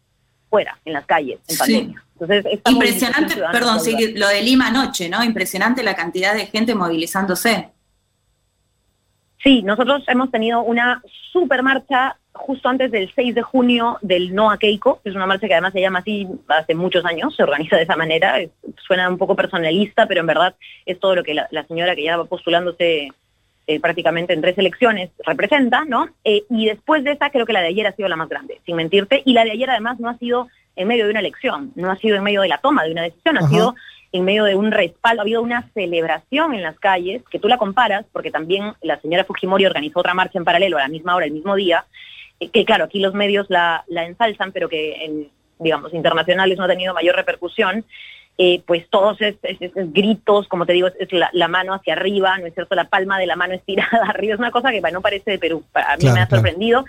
fuera, 0.50 0.78
en 0.86 0.94
las 0.94 1.06
calles, 1.06 1.40
en 1.50 1.56
Sí. 1.56 1.60
pandemia. 1.60 2.04
Entonces, 2.14 2.60
Impresionante, 2.70 3.36
perdón, 3.52 3.82
sí, 3.82 4.14
lo 4.16 4.30
de 4.30 4.42
Lima 4.42 4.68
anoche, 4.68 5.10
¿no? 5.10 5.22
Impresionante 5.22 5.84
la 5.84 5.98
cantidad 5.98 6.34
de 6.34 6.46
gente 6.46 6.76
movilizándose. 6.76 7.68
Sí, 9.44 9.64
nosotros 9.64 10.02
hemos 10.08 10.32
tenido 10.32 10.62
una 10.62 11.02
super 11.34 11.62
marcha 11.62 12.16
justo 12.32 12.70
antes 12.70 12.90
del 12.90 13.12
6 13.14 13.36
de 13.36 13.42
junio 13.42 13.98
del 14.02 14.34
No 14.34 14.50
a 14.50 14.58
Keiko, 14.58 15.02
que 15.04 15.10
es 15.10 15.16
una 15.16 15.26
marcha 15.28 15.48
que 15.48 15.56
además 15.56 15.74
se 15.74 15.82
llama 15.82 16.00
así 16.00 16.26
hace 16.48 16.74
muchos 16.74 17.04
años, 17.04 17.36
se 17.36 17.44
organiza 17.44 17.76
de 17.76 17.84
esa 17.84 17.98
manera, 17.98 18.40
es- 18.40 18.52
suena 18.88 19.10
un 19.10 19.18
poco 19.18 19.36
personalista, 19.36 20.08
pero 20.08 20.22
en 20.22 20.28
verdad 20.28 20.56
es 20.86 20.98
todo 21.02 21.16
lo 21.16 21.24
que 21.26 21.34
la, 21.34 21.50
la 21.52 21.66
señora 21.68 21.96
que 21.98 22.04
ya 22.04 22.16
va 22.16 22.24
postulándose 22.24 23.10
eh, 23.68 23.80
prácticamente 23.82 24.34
en 24.34 24.42
tres 24.42 24.58
elecciones 24.58 25.10
representa, 25.26 25.84
¿no? 25.86 26.10
Eh, 26.24 26.44
y 26.50 26.68
después 26.68 27.04
de 27.04 27.12
esa 27.12 27.30
creo 27.30 27.46
que 27.46 27.54
la 27.54 27.60
de 27.60 27.68
ayer 27.68 27.86
ha 27.86 27.92
sido 27.92 28.08
la 28.08 28.16
más 28.16 28.30
grande, 28.30 28.62
sin 28.66 28.78
mentirte, 28.78 29.22
y 29.26 29.34
la 29.34 29.44
de 29.44 29.52
ayer 29.52 29.70
además 29.70 30.00
no 30.00 30.10
ha 30.10 30.18
sido 30.18 30.48
en 30.78 30.88
medio 30.88 31.06
de 31.06 31.12
una 31.12 31.20
elección, 31.20 31.74
no 31.76 31.92
ha 31.92 31.98
sido 31.98 32.16
en 32.16 32.24
medio 32.24 32.42
de 32.42 32.48
la 32.48 32.60
toma 32.60 32.86
de 32.86 32.92
una 32.92 33.02
decisión, 33.02 33.38
ha 33.38 33.48
sido 33.50 33.76
en 34.14 34.24
medio 34.24 34.46
de 34.46 34.56
un 34.56 34.72
respaldo, 34.72 35.22
ha 35.22 35.24
habido 35.24 35.42
una 35.42 35.70
celebración 35.74 36.54
en 36.54 36.64
las 36.64 36.80
calles, 36.80 37.24
que 37.30 37.40
tú 37.40 37.48
la 37.48 37.58
comparas, 37.58 38.06
porque 38.14 38.32
también 38.32 38.74
la 38.82 39.00
señora 39.02 39.26
Fujimori 39.26 39.66
organizó 39.66 40.00
otra 40.00 40.14
marcha 40.14 40.40
en 40.40 40.46
paralelo 40.46 40.78
a 40.78 40.82
la 40.82 40.88
misma 40.88 41.16
hora, 41.16 41.26
el 41.26 41.34
mismo 41.34 41.56
día, 41.56 41.86
eh, 42.40 42.50
que 42.50 42.64
claro, 42.64 42.86
aquí 42.86 43.00
los 43.00 43.14
medios 43.14 43.48
la, 43.50 43.84
la 43.88 44.06
ensalzan, 44.06 44.52
pero 44.54 44.70
que 44.70 45.04
en, 45.04 45.30
digamos, 45.60 45.94
internacionales 45.94 46.58
no 46.58 46.64
ha 46.64 46.70
tenido 46.70 46.94
mayor 46.94 47.16
repercusión, 47.16 47.84
eh, 48.38 48.62
pues 48.66 48.88
todos 48.90 49.20
es, 49.22 49.36
es- 49.44 49.62
es- 49.62 49.76
es 49.76 49.94
gritos, 49.94 50.48
como 50.48 50.66
te 50.66 50.74
digo, 50.74 50.88
es, 51.00 51.12
la, 51.12 51.30
la 51.34 51.48
mano 51.48 51.74
hacia 51.74 51.94
arriba, 51.94 52.38
¿no 52.38 52.46
es 52.48 52.54
cierto? 52.54 52.76
La 52.76 52.86
palma 52.90 53.18
de 53.20 53.26
la 53.28 53.36
mano 53.36 53.54
estirada 53.56 54.06
arriba, 54.08 54.34
es 54.34 54.40
una 54.40 54.52
cosa 54.52 54.72
que 54.72 54.82
no 54.82 55.02
parece 55.02 55.32
de 55.32 55.40
Perú, 55.40 55.64
a 55.74 55.96
mí 55.96 56.02
Claro, 56.02 56.16
me 56.16 56.22
ha 56.22 56.28
claro. 56.28 56.42
sorprendido. 56.44 56.86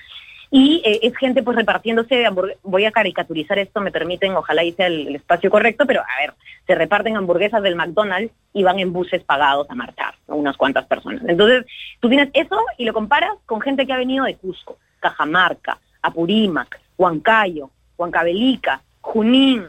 Y 0.51 0.81
eh, 0.83 1.01
es 1.03 1.15
gente 1.19 1.43
pues 1.43 1.59
repartiéndose 1.59 2.25
hamburguesas, 2.25 2.63
voy 2.63 2.87
a 2.87 2.91
caricaturizar 2.91 3.59
esto, 3.59 3.83
me 3.83 3.91
permiten, 3.93 4.35
ojalá 4.35 4.65
hice 4.65 4.87
el, 4.87 5.09
el 5.09 5.17
espacio 5.17 5.51
correcto, 5.51 5.85
pero 5.87 6.01
a 6.01 6.21
ver, 6.23 6.33
se 6.67 6.75
reparten 6.75 7.19
hamburguesas 7.19 7.63
del 7.63 7.77
McDonald's 7.77 8.33
y 8.55 8.63
van 8.63 8.79
en 8.79 8.91
buses 8.95 9.23
pagados 9.25 9.69
a 9.71 9.75
marchar, 9.75 10.15
¿no? 10.27 10.37
unas 10.37 10.57
cuantas 10.57 10.87
personas. 10.87 11.23
Entonces, 11.29 11.67
tú 12.01 12.09
tienes 12.09 12.31
eso 12.33 12.59
y 12.79 12.87
lo 12.87 12.95
comparas 12.95 13.33
con 13.45 13.61
gente 13.61 13.87
que 13.87 13.93
ha 13.93 13.99
venido 13.99 14.25
de 14.25 14.37
Cusco, 14.37 14.79
Cajamarca, 15.01 15.79
Apurímac, 16.01 16.81
Huancayo, 16.97 17.69
Huancavelica, 17.99 18.81
Junín, 19.03 19.67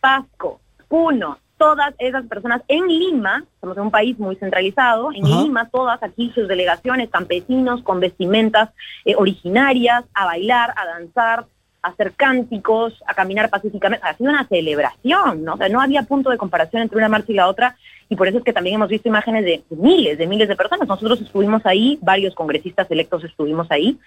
Pasco, 0.00 0.60
Puno, 0.92 1.38
todas 1.56 1.94
esas 1.98 2.26
personas 2.26 2.60
en 2.68 2.86
Lima, 2.86 3.46
somos 3.62 3.78
un 3.78 3.90
país 3.90 4.18
muy 4.18 4.36
centralizado, 4.36 5.10
en 5.10 5.24
Ajá. 5.24 5.42
Lima 5.42 5.70
todas 5.70 6.02
aquí 6.02 6.30
sus 6.34 6.46
delegaciones, 6.46 7.08
campesinos 7.08 7.82
con 7.82 7.98
vestimentas 7.98 8.68
eh, 9.06 9.14
originarias, 9.16 10.04
a 10.12 10.26
bailar, 10.26 10.74
a 10.76 10.84
danzar, 10.84 11.46
a 11.82 11.88
hacer 11.88 12.12
cánticos, 12.12 13.02
a 13.06 13.14
caminar 13.14 13.48
pacíficamente, 13.48 14.06
ha 14.06 14.14
sido 14.18 14.28
una 14.28 14.46
celebración, 14.46 15.44
¿no? 15.44 15.54
O 15.54 15.56
sea, 15.56 15.70
no 15.70 15.80
había 15.80 16.02
punto 16.02 16.28
de 16.28 16.36
comparación 16.36 16.82
entre 16.82 16.98
una 16.98 17.08
marcha 17.08 17.32
y 17.32 17.36
la 17.36 17.48
otra, 17.48 17.74
y 18.10 18.16
por 18.16 18.28
eso 18.28 18.36
es 18.36 18.44
que 18.44 18.52
también 18.52 18.74
hemos 18.74 18.90
visto 18.90 19.08
imágenes 19.08 19.46
de 19.46 19.62
miles, 19.70 20.18
de 20.18 20.26
miles 20.26 20.46
de 20.46 20.56
personas. 20.56 20.86
Nosotros 20.86 21.22
estuvimos 21.22 21.64
ahí, 21.64 21.98
varios 22.02 22.34
congresistas 22.34 22.90
electos 22.90 23.24
estuvimos 23.24 23.66
ahí, 23.70 23.98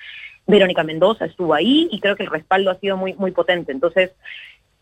Verónica 0.45 0.83
Mendoza 0.83 1.25
estuvo 1.25 1.55
ahí, 1.55 1.87
y 1.91 1.99
creo 1.99 2.15
que 2.15 2.21
el 2.21 2.29
respaldo 2.29 2.69
ha 2.69 2.75
sido 2.75 2.95
muy, 2.95 3.15
muy 3.15 3.31
potente. 3.31 3.71
Entonces, 3.71 4.11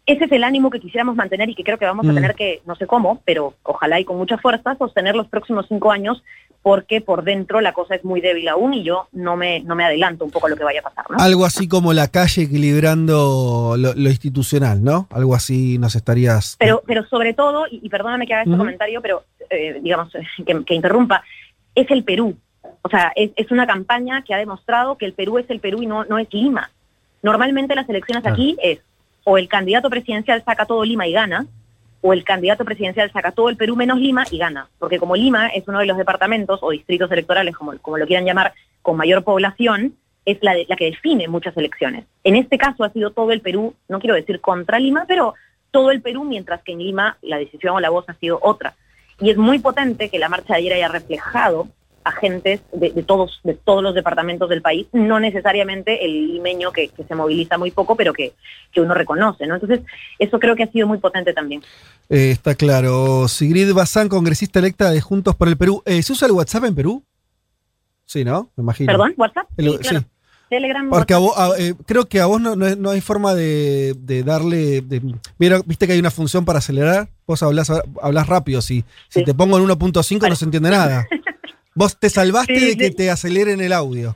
ese 0.06 0.26
es 0.26 0.32
el 0.32 0.44
ánimo 0.44 0.70
que 0.70 0.80
quisiéramos 0.80 1.16
mantener 1.16 1.50
y 1.50 1.56
que 1.56 1.63
creo 1.63 1.78
que 1.78 1.86
vamos 1.86 2.06
Mm. 2.06 2.10
a 2.10 2.13
tener 2.13 2.36
que, 2.36 2.62
no 2.66 2.76
sé 2.76 2.88
cómo, 2.88 3.22
pero 3.26 3.54
ojalá 3.63 4.00
y 4.00 4.06
con 4.06 4.18
mucha 4.18 4.38
fuerza, 4.38 4.76
sostener 4.78 5.16
los 5.16 5.28
próximos 5.28 5.66
cinco 5.70 5.92
años, 5.92 6.24
porque 6.62 7.02
por 7.02 7.24
dentro 7.24 7.60
la 7.62 7.74
cosa 7.74 7.96
es 7.96 8.04
muy 8.06 8.22
débil 8.22 8.48
aún 8.48 8.74
y 8.74 8.84
yo 8.84 9.08
no 9.12 9.36
me, 9.36 9.62
no 9.62 9.76
me 9.76 9.84
adelanto 9.86 10.24
un 10.26 10.32
poco 10.32 10.48
a 10.48 10.50
lo 10.50 10.56
que 10.56 10.63
vaya 10.63 10.80
a 10.80 10.84
pasar, 10.84 11.06
¿no? 11.10 11.18
Algo 11.20 11.46
así 11.46 11.68
como 11.68 11.94
la 11.94 12.08
calle 12.08 12.44
equilibrando 12.44 13.76
lo, 13.78 13.94
lo 13.94 14.10
institucional, 14.10 14.84
¿no? 14.84 15.08
Algo 15.12 15.36
así 15.36 15.78
nos 15.78 15.96
estarías. 15.96 16.56
Pero, 16.60 16.82
pero 16.86 17.06
sobre 17.08 17.34
todo, 17.34 17.66
y, 17.70 17.80
y 17.84 17.89
perdóname 17.89 18.26
que 18.28 18.34
haga 18.34 18.44
este 18.44 18.58
comentario, 18.58 19.02
pero 19.02 19.24
eh, 19.50 19.80
digamos, 19.82 20.12
que, 20.46 20.63
que 20.66 20.74
interrumpa, 20.76 21.24
es 21.76 21.89
el 21.92 22.04
Perú. 22.04 22.36
O 22.82 22.89
sea, 22.89 23.12
es, 23.16 23.32
es 23.36 23.52
una 23.52 23.66
campaña 23.68 24.22
que 24.24 24.34
ha 24.34 24.38
demostrado 24.38 24.98
que 24.98 25.06
el 25.06 25.13
Perú 25.13 25.38
es 25.39 25.50
el 25.50 25.60
Perú 25.60 25.82
y 25.82 25.86
no, 25.86 26.06
no 26.06 26.18
es 26.18 26.28
Lima. 26.34 26.70
Normalmente 27.22 27.76
las 27.76 27.88
elecciones 27.89 28.26
aquí 28.26 28.58
es 28.62 28.80
o 29.24 29.38
el 29.38 29.48
candidato 29.48 29.90
presidencial 29.90 30.44
saca 30.44 30.66
todo 30.66 30.84
Lima 30.84 31.08
y 31.08 31.14
gana, 31.14 31.46
o 32.02 32.12
el 32.14 32.24
candidato 32.24 32.66
presidencial 32.66 33.12
saca 33.12 33.32
todo 33.32 33.50
el 33.50 33.56
Perú 33.58 33.76
menos 33.76 33.98
Lima 34.00 34.26
y 34.30 34.38
gana. 34.38 34.68
Porque 34.80 35.00
como 35.00 35.16
Lima 35.16 35.48
es 35.48 35.68
uno 35.68 35.80
de 35.80 35.86
los 35.86 35.98
departamentos 35.98 36.60
o 36.62 36.72
distritos 36.72 37.10
electorales, 37.12 37.56
como, 37.56 37.74
lo 37.98 38.06
quieran 38.08 38.26
llamar, 38.26 38.54
con 38.82 38.98
mayor 38.98 39.24
población, 39.24 39.96
es 40.26 40.38
la, 40.42 40.54
de- 40.54 40.66
la 40.68 40.76
que 40.76 40.86
define 40.86 41.28
muchas 41.28 41.56
elecciones. 41.56 42.06
En 42.24 42.36
este 42.36 42.58
caso 42.58 42.84
ha 42.84 42.90
sido 42.92 43.12
todo 43.12 43.32
el 43.32 43.42
Perú, 43.42 43.74
no 43.88 44.00
quiero 44.00 44.16
decir 44.16 44.42
contra 44.42 44.80
Lima, 44.80 45.06
pero 45.08 45.34
todo 45.72 45.92
el 45.92 46.02
Perú, 46.02 46.24
mientras 46.26 46.62
que 46.64 46.74
en 46.74 46.80
Lima 46.80 47.18
la 47.22 47.38
decisión 47.38 47.76
o 47.76 47.80
la 47.80 47.90
voz 47.90 48.06
ha 48.10 48.14
sido 48.16 48.40
otra. 48.42 48.74
Y 49.20 49.30
es 49.30 49.38
muy 49.38 49.60
potente 49.60 50.10
que 50.10 50.20
la 50.20 50.28
marcha 50.30 50.54
de 50.54 50.60
ayer 50.60 50.74
haya 50.74 50.88
reflejado 50.90 51.68
agentes 52.06 52.62
de, 52.72 52.92
de 52.92 53.04
todos, 53.04 53.39
de 53.44 53.54
todos 53.54 53.82
los 53.84 53.94
departamentos 53.96 54.50
del 54.50 54.62
país, 54.62 54.88
no 54.94 55.20
necesariamente 55.20 56.06
el 56.06 56.28
limeño 56.34 56.72
que, 56.72 56.89
que 56.89 57.04
se 57.04 57.16
moviliza 57.16 57.58
muy 57.58 57.72
poco, 57.72 57.96
pero 57.96 58.13
que, 58.13 58.34
que 58.72 58.82
uno 58.82 58.94
reconoce, 58.94 59.48
¿no? 59.48 59.56
Entonces, 59.56 59.82
eso 60.20 60.39
creo 60.39 60.56
que 60.56 60.63
ha 60.63 60.72
sido 60.72 60.88
muy 60.88 60.98
potente 60.98 61.34
también. 61.34 61.62
Eh, 62.10 62.32
está 62.32 62.56
claro. 62.56 63.28
Sigrid 63.28 63.74
Bazán, 63.74 64.10
congresista 64.10 64.60
electa 64.60 64.92
de 64.92 65.02
Juntos 65.02 65.36
por 65.36 65.48
el 65.48 65.58
Perú. 65.58 65.82
Eh, 65.86 66.02
¿Se 66.04 66.12
usa 66.13 66.28
el 66.28 66.34
WhatsApp 66.34 66.66
en 66.66 66.76
Perú? 66.76 67.04
Sí, 68.06 68.24
¿no? 68.24 68.50
Me 68.56 68.62
imagino. 68.63 68.88
¿Perdón? 68.92 69.13
¿WhatsApp? 69.18 69.48
El- 69.58 69.72
Sí, 69.72 69.78
claro. 69.80 70.00
sí. 70.00 70.06
Telegram. 70.50 70.88
Porque 70.89 71.13
a 71.16 71.18
vos- 71.18 71.34
a- 71.36 71.58
eh, 71.58 71.74
creo 71.88 72.06
que 72.06 72.20
a 72.20 72.28
vos 72.28 72.39
no, 72.39 72.56
no, 72.56 72.76
no 72.76 72.92
hay 72.92 73.02
forma 73.02 73.34
de, 73.34 73.96
de 73.98 74.22
darle. 74.24 74.82
de- 74.82 75.02
mira, 75.39 75.60
viste 75.66 75.88
que 75.88 75.94
hay 75.94 76.00
una 76.00 76.12
función 76.12 76.46
para 76.46 76.60
acelerar. 76.60 77.08
Vos 77.26 77.42
hablás, 77.42 77.72
hablás 78.02 78.28
rápido. 78.28 78.62
Si, 78.62 78.84
si 79.10 79.24
te 79.24 79.34
pongo 79.34 79.58
en 79.58 79.63
1.5 79.63 80.30
no 80.30 80.36
se 80.36 80.46
entiende 80.46 80.70
nada. 80.70 81.08
Vos 81.76 81.98
te 82.00 82.10
salvaste 82.10 82.60
Sí, 82.60 82.70
de 82.70 82.78
que 82.78 82.92
te 82.92 83.10
aceleren 83.10 83.62
el 83.62 83.74
audio. 83.74 84.16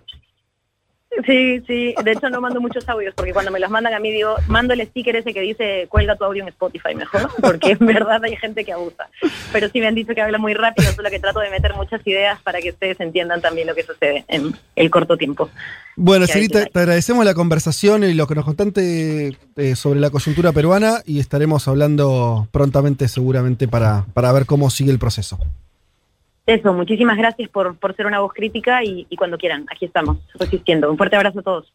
Sí, 1.26 1.64
sí, 1.66 1.96
de 2.04 2.12
hecho 2.12 2.30
no 2.30 2.42
mando 2.42 2.62
muchos 2.62 2.88
audios 2.88 3.14
porque 3.16 3.34
cuando 3.34 3.50
me 3.50 3.60
los 3.60 3.72
mandan 3.72 3.94
a 3.94 4.00
mí 4.00 4.12
digo, 4.12 4.36
mando 4.48 4.74
el 4.74 4.86
sticker 4.86 5.16
ese 5.16 5.34
que 5.34 5.42
dice 5.42 5.88
cuelga 5.90 6.16
tu 6.16 6.26
audio 6.26 6.44
en 6.44 6.50
Spotify 6.50 6.94
mejor, 6.96 7.30
porque 7.42 7.72
en 7.72 7.86
verdad 7.88 8.24
hay 8.24 8.36
gente 8.36 8.64
que 8.64 8.74
abusa. 8.74 9.10
Pero 9.52 9.70
sí 9.70 9.80
me 9.80 9.88
han 9.88 9.96
dicho 9.96 10.14
que 10.14 10.22
habla 10.22 10.38
muy 10.38 10.54
rápido, 10.54 10.92
solo 10.92 11.10
que 11.10 11.20
trato 11.20 11.40
de 11.40 11.50
meter 11.50 11.74
muchas 11.74 12.06
ideas 12.06 12.40
para 12.44 12.60
que 12.60 12.70
ustedes 12.70 13.00
entiendan 13.00 13.42
también 13.42 13.68
lo 13.68 13.74
que 13.74 13.84
sucede 13.84 14.26
en 14.28 14.54
el 14.76 14.92
corto 14.92 15.18
tiempo. 15.18 15.50
Bueno, 15.96 16.28
te, 16.28 16.48
te 16.48 16.80
agradecemos 16.80 17.26
la 17.26 17.34
conversación 17.34 18.04
y 18.04 18.14
lo 18.14 18.28
que 18.28 18.36
nos 18.36 18.46
contaste 18.46 19.36
eh, 19.56 19.76
sobre 19.76 20.00
la 20.00 20.12
coyuntura 20.12 20.52
peruana 20.52 21.02
y 21.06 21.20
estaremos 21.20 21.68
hablando 21.68 22.48
prontamente, 22.52 23.08
seguramente, 23.08 23.68
para, 23.68 24.06
para 24.14 24.32
ver 24.32 24.46
cómo 24.46 24.70
sigue 24.70 24.92
el 24.92 25.00
proceso. 25.00 25.40
Eso, 26.48 26.74
muchísimas 26.74 27.18
gracias 27.18 27.50
por, 27.50 27.78
por 27.78 27.94
ser 27.96 28.06
una 28.06 28.22
voz 28.22 28.34
crítica 28.34 28.82
y, 28.84 29.06
y 29.10 29.16
cuando 29.18 29.38
quieran, 29.38 29.66
aquí 29.70 29.86
estamos, 29.86 30.18
resistiendo. 30.40 30.90
Un 30.90 30.98
fuerte 30.98 31.18
abrazo 31.18 31.40
a 31.42 31.44
todos. 31.44 31.74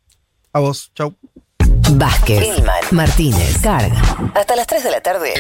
A 0.55 0.61
vos, 0.61 0.91
chau. 0.95 1.15
Vázquez, 1.93 2.63
Martínez, 2.91 3.61
Carga. 3.63 4.01
Hasta 4.35 4.57
las 4.57 4.67
3 4.67 4.85
de 4.85 4.91
la 4.91 5.01
tarde. 5.03 5.35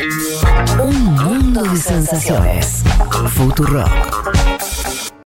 Un 0.82 1.14
mundo 1.14 1.62
de 1.62 1.76
sensaciones. 1.76 2.84
Futurock. 3.30 4.91